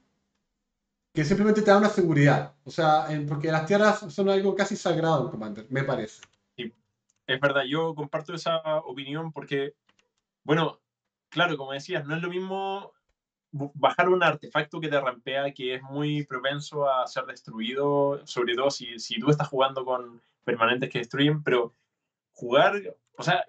que 1.12 1.24
simplemente 1.24 1.62
te 1.62 1.70
da 1.70 1.78
una 1.78 1.88
seguridad. 1.88 2.54
O 2.64 2.70
sea, 2.70 3.08
porque 3.28 3.50
las 3.50 3.66
tierras 3.66 4.00
son 4.12 4.28
algo 4.28 4.54
casi 4.54 4.76
sagrado 4.76 5.24
en 5.24 5.30
Commander, 5.30 5.66
me 5.70 5.82
parece. 5.84 6.22
es 7.26 7.40
verdad, 7.40 7.64
yo 7.68 7.94
comparto 7.94 8.34
esa 8.34 8.58
opinión 8.87 9.32
porque, 9.32 9.74
bueno, 10.44 10.80
claro, 11.29 11.57
como 11.57 11.73
decías, 11.73 12.05
no 12.07 12.17
es 12.17 12.23
lo 12.23 12.29
mismo 12.29 12.93
bajar 13.51 14.09
un 14.09 14.23
artefacto 14.23 14.79
que 14.81 14.88
te 14.88 15.01
rampea, 15.01 15.53
que 15.55 15.75
es 15.77 15.83
muy 15.83 16.25
propenso 16.25 16.88
a 16.88 17.07
ser 17.07 17.25
destruido, 17.25 18.21
sobre 18.27 18.55
todo 18.55 18.71
si, 18.71 18.99
si 18.99 19.19
tú 19.19 19.31
estás 19.31 19.49
jugando 19.49 19.85
con 19.85 20.21
permanentes 20.45 20.91
que 20.91 20.99
destruyen, 20.99 21.43
pero 21.43 21.75
jugar, 22.33 22.75
o 23.17 23.23
sea, 23.23 23.45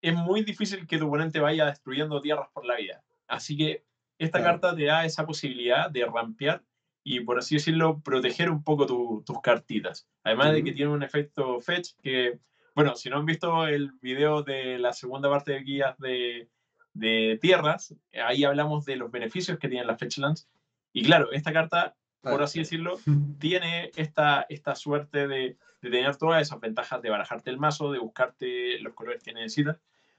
es 0.00 0.14
muy 0.14 0.44
difícil 0.44 0.86
que 0.86 0.98
tu 0.98 1.06
oponente 1.08 1.40
vaya 1.40 1.66
destruyendo 1.66 2.20
tierras 2.20 2.48
por 2.52 2.64
la 2.64 2.76
vida. 2.76 3.02
Así 3.26 3.56
que 3.56 3.84
esta 4.18 4.38
Claro. 4.38 4.60
carta 4.60 4.76
te 4.76 4.84
da 4.84 5.04
esa 5.04 5.26
posibilidad 5.26 5.90
de 5.90 6.04
rampear 6.06 6.62
y, 7.02 7.20
por 7.20 7.38
así 7.38 7.56
decirlo, 7.56 8.00
proteger 8.00 8.50
un 8.50 8.62
poco 8.62 8.86
tu- 8.86 9.22
tus 9.26 9.40
cartitas. 9.40 10.06
Además 10.22 10.52
de 10.52 10.62
que 10.62 10.72
tiene 10.72 10.92
un 10.92 11.02
efecto 11.02 11.60
fetch 11.60 11.94
que, 12.02 12.38
bueno, 12.74 12.94
si 12.96 13.10
no 13.10 13.16
han 13.18 13.26
visto 13.26 13.66
el 13.66 13.92
video 14.00 14.42
de 14.42 14.78
la 14.78 14.92
segunda 14.92 15.28
parte 15.28 15.52
de 15.52 15.60
guías 15.60 15.98
de, 15.98 16.48
de 16.94 17.38
tierras, 17.42 17.94
ahí 18.26 18.44
hablamos 18.44 18.84
de 18.84 18.96
los 18.96 19.10
beneficios 19.10 19.58
que 19.58 19.68
tienen 19.68 19.86
las 19.86 19.98
fetchlands 19.98 20.48
Y 20.92 21.04
claro, 21.04 21.32
esta 21.32 21.52
carta, 21.52 21.96
por 22.22 22.42
así 22.42 22.60
decirlo, 22.60 22.98
tiene 23.38 23.90
esta, 23.96 24.46
esta 24.48 24.74
suerte 24.74 25.28
de, 25.28 25.58
de 25.82 25.90
tener 25.90 26.16
todas 26.16 26.40
esas 26.40 26.60
ventajas 26.60 27.02
de 27.02 27.10
barajarte 27.10 27.50
el 27.50 27.58
mazo, 27.58 27.92
de 27.92 27.98
buscarte 27.98 28.78
los 28.80 28.94
colores 28.94 29.22
que 29.22 29.34
necesitas. 29.34 29.78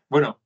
Bueno, 0.09 0.39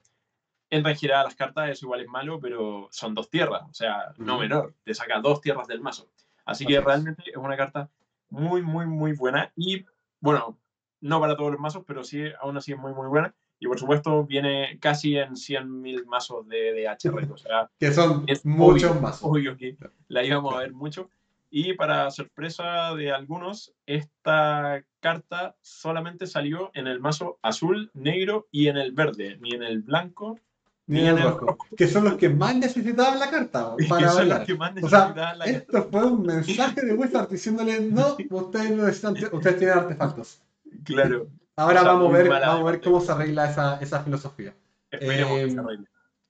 entra 0.69 0.91
en 0.91 0.97
girada 0.97 1.23
las 1.23 1.35
cartas, 1.35 1.69
eso 1.69 1.87
igual 1.87 2.01
es 2.01 2.07
malo, 2.07 2.39
pero 2.39 2.87
son 2.91 3.13
dos 3.15 3.29
tierras, 3.29 3.63
o 3.69 3.73
sea, 3.73 4.13
no 4.17 4.39
menor, 4.39 4.75
te 4.83 4.93
saca 4.93 5.19
dos 5.19 5.41
tierras 5.41 5.67
del 5.67 5.81
mazo. 5.81 6.09
Así 6.45 6.65
que 6.65 6.79
realmente 6.79 7.23
es 7.25 7.37
una 7.37 7.57
carta 7.57 7.89
muy, 8.29 8.61
muy, 8.61 8.85
muy 8.85 9.13
buena 9.13 9.51
y, 9.55 9.85
bueno, 10.19 10.57
no 11.01 11.19
para 11.19 11.35
todos 11.35 11.51
los 11.51 11.59
mazos, 11.59 11.83
pero 11.85 12.03
sí, 12.03 12.23
aún 12.41 12.57
así 12.57 12.73
es 12.73 12.77
muy, 12.77 12.93
muy 12.93 13.07
buena. 13.07 13.33
Y 13.59 13.67
por 13.67 13.77
supuesto, 13.79 14.25
viene 14.25 14.77
casi 14.79 15.17
en 15.17 15.31
100.000 15.35 16.05
mazos 16.05 16.47
de, 16.47 16.57
de 16.73 16.87
HR, 16.87 17.31
o 17.31 17.37
sea, 17.37 17.69
Que 17.79 17.91
son 17.91 18.23
es 18.27 18.45
muchos 18.45 18.91
obvio, 18.91 19.01
más. 19.01 19.19
obvio 19.21 19.57
que 19.57 19.75
la 20.07 20.23
íbamos 20.23 20.55
a 20.55 20.59
ver 20.59 20.71
mucho. 20.73 21.09
Y 21.51 21.73
para 21.73 22.11
sorpresa 22.11 22.93
de 22.95 23.11
algunos, 23.11 23.73
esta 23.87 24.83
carta 24.99 25.55
solamente 25.61 26.27
salió 26.27 26.69
en 26.73 26.87
el 26.87 26.99
mazo 26.99 27.39
azul, 27.41 27.89
negro 27.93 28.47
y 28.51 28.67
en 28.67 28.77
el 28.77 28.91
verde, 28.91 29.37
ni 29.41 29.55
en 29.55 29.63
el 29.63 29.81
blanco, 29.81 30.39
Ni 30.85 31.01
en 31.07 31.17
el 31.17 31.31
rojo. 31.33 31.57
Que 31.75 31.87
son 31.87 32.03
los 32.05 32.15
que 32.15 32.29
más 32.29 32.55
necesitaban 32.55 33.19
la 33.19 33.29
carta. 33.29 33.73
que 33.77 33.85
Para 33.85 34.09
son 34.09 34.29
los 34.29 34.39
que 34.41 34.55
más 34.55 34.73
O 34.81 34.87
sea, 34.89 35.09
necesitaban 35.09 35.39
la 35.39 35.45
carta. 35.45 35.59
esto 35.59 35.89
fue 35.91 36.05
un 36.05 36.21
mensaje 36.23 36.81
de 36.85 36.93
Wizard 36.93 37.29
diciéndole, 37.29 37.79
no, 37.81 38.15
ustedes 38.29 38.71
no 38.71 38.85
necesitan, 38.85 39.13
ustedes 39.33 39.57
tienen 39.57 39.77
artefactos. 39.77 40.41
Claro, 40.83 41.27
Ahora 41.59 41.83
vamos 41.83 42.13
a 42.13 42.17
ver, 42.17 42.29
vamos 42.29 42.61
a 42.61 42.71
ver 42.71 42.81
cómo 42.81 43.01
se 43.01 43.11
arregla 43.11 43.49
esa, 43.49 43.79
esa 43.81 44.01
filosofía. 44.01 44.55
esperemos 44.91 45.33
que 45.39 45.45
se 45.45 45.51
Em, 45.51 45.59
arregle. 45.59 45.87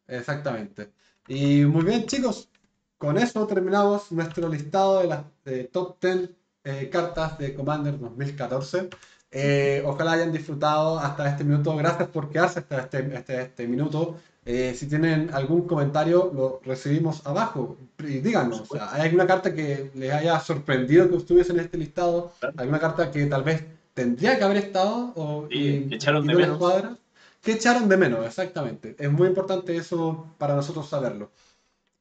Exactamente. 0.07 0.91
Y 1.27 1.65
muy 1.65 1.83
bien, 1.85 2.05
chicos. 2.07 2.49
Con 2.97 3.17
eso 3.17 3.45
terminamos 3.45 4.11
nuestro 4.11 4.49
listado 4.49 4.99
de 4.99 5.07
las 5.07 5.23
de 5.45 5.65
top 5.65 5.97
10 6.01 6.29
eh, 6.63 6.89
cartas 6.91 7.37
de 7.37 7.53
Commander 7.53 7.97
2014. 7.99 8.89
Eh, 9.31 9.83
ojalá 9.85 10.13
hayan 10.13 10.31
disfrutado 10.31 10.97
hasta 10.97 11.29
este 11.29 11.43
minuto. 11.43 11.75
Gracias 11.75 12.09
por 12.09 12.31
quedarse 12.31 12.59
hasta 12.59 12.79
este, 12.79 13.15
este, 13.15 13.41
este 13.41 13.67
minuto. 13.67 14.17
Eh, 14.45 14.73
si 14.75 14.87
tienen 14.87 15.29
algún 15.31 15.67
comentario, 15.67 16.31
lo 16.33 16.59
recibimos 16.65 17.25
abajo. 17.27 17.77
Y 17.99 18.17
díganos, 18.19 18.61
o 18.61 18.65
sea, 18.65 18.91
¿hay 18.93 19.01
alguna 19.03 19.27
carta 19.27 19.53
que 19.53 19.91
les 19.93 20.11
haya 20.11 20.39
sorprendido 20.39 21.07
que 21.07 21.17
estuviese 21.17 21.53
en 21.53 21.59
este 21.59 21.77
listado? 21.77 22.33
Claro. 22.39 22.55
¿Alguna 22.57 22.79
carta 22.79 23.11
que 23.11 23.27
tal 23.27 23.43
vez 23.43 23.63
tendría 23.99 24.37
que 24.37 24.43
haber 24.45 24.57
estado? 24.57 25.11
O, 25.15 25.47
Sí, 25.49 25.57
y- 25.57 25.89
que 25.89 25.95
echaron 25.95 26.23
y 26.23 26.27
de 26.27 26.35
menos. 26.35 26.57
cuadra? 26.57 26.97
¿Qué 27.41 27.53
echaron 27.53 27.87
de 27.89 27.97
menos? 27.97 28.25
Exactamente. 28.25 28.95
Es 28.97 29.11
muy 29.11 29.27
importante 29.27 29.75
eso 29.75 30.27
para 30.37 30.55
nosotros 30.55 30.87
saberlo. 30.87 31.31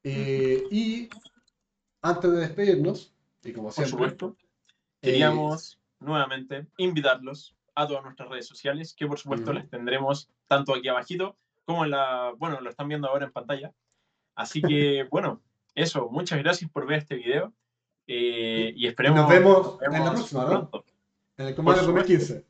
Eh, 0.04 0.64
y 0.70 1.08
antes 2.02 2.30
de 2.30 2.38
despedirnos, 2.38 3.12
y 3.42 3.52
como 3.52 3.68
Por 3.68 3.74
siempre, 3.74 3.90
supuesto, 3.90 4.36
eh, 5.02 5.10
queríamos 5.10 5.78
nuevamente 6.00 6.66
invitarlos 6.76 7.56
a 7.74 7.86
todas 7.86 8.02
nuestras 8.04 8.28
redes 8.28 8.46
sociales, 8.46 8.94
que 8.96 9.06
por 9.06 9.18
supuesto 9.18 9.50
Ujú. 9.50 9.60
les 9.60 9.68
tendremos 9.70 10.28
tanto 10.46 10.74
aquí 10.74 10.88
abajito 10.88 11.36
como 11.64 11.84
en 11.84 11.90
la, 11.90 12.32
bueno, 12.36 12.60
lo 12.60 12.70
están 12.70 12.88
viendo 12.88 13.08
ahora 13.08 13.26
en 13.26 13.32
pantalla. 13.32 13.72
Así 14.34 14.62
que, 14.62 15.06
bueno, 15.10 15.42
eso, 15.74 16.08
muchas 16.10 16.38
gracias 16.38 16.70
por 16.70 16.86
ver 16.86 16.98
este 16.98 17.16
video 17.16 17.52
eh, 18.06 18.72
y 18.74 18.86
esperemos 18.86 19.20
Nos 19.20 19.28
vemos 19.28 19.56
nos 19.66 19.82
en 19.82 19.92
la 19.92 19.98
vemos 19.98 20.10
próxima, 20.14 20.42
¿no? 20.44 20.48
pronto. 20.70 20.84
En 21.38 21.46
el 21.46 21.56
supuesto. 21.56 21.86
2015. 21.86 22.44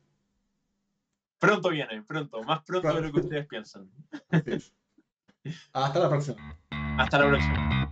Pronto 1.39 1.69
viene, 1.69 2.03
pronto, 2.03 2.43
más 2.43 2.63
pronto 2.63 2.93
de 2.93 3.01
lo 3.01 3.11
que 3.13 3.19
ustedes 3.21 3.47
piensan. 3.47 3.89
Es. 4.45 4.73
Hasta 5.71 5.99
la 5.99 6.09
próxima. 6.09 6.57
Hasta 6.97 7.19
la 7.19 7.29
próxima. 7.29 7.88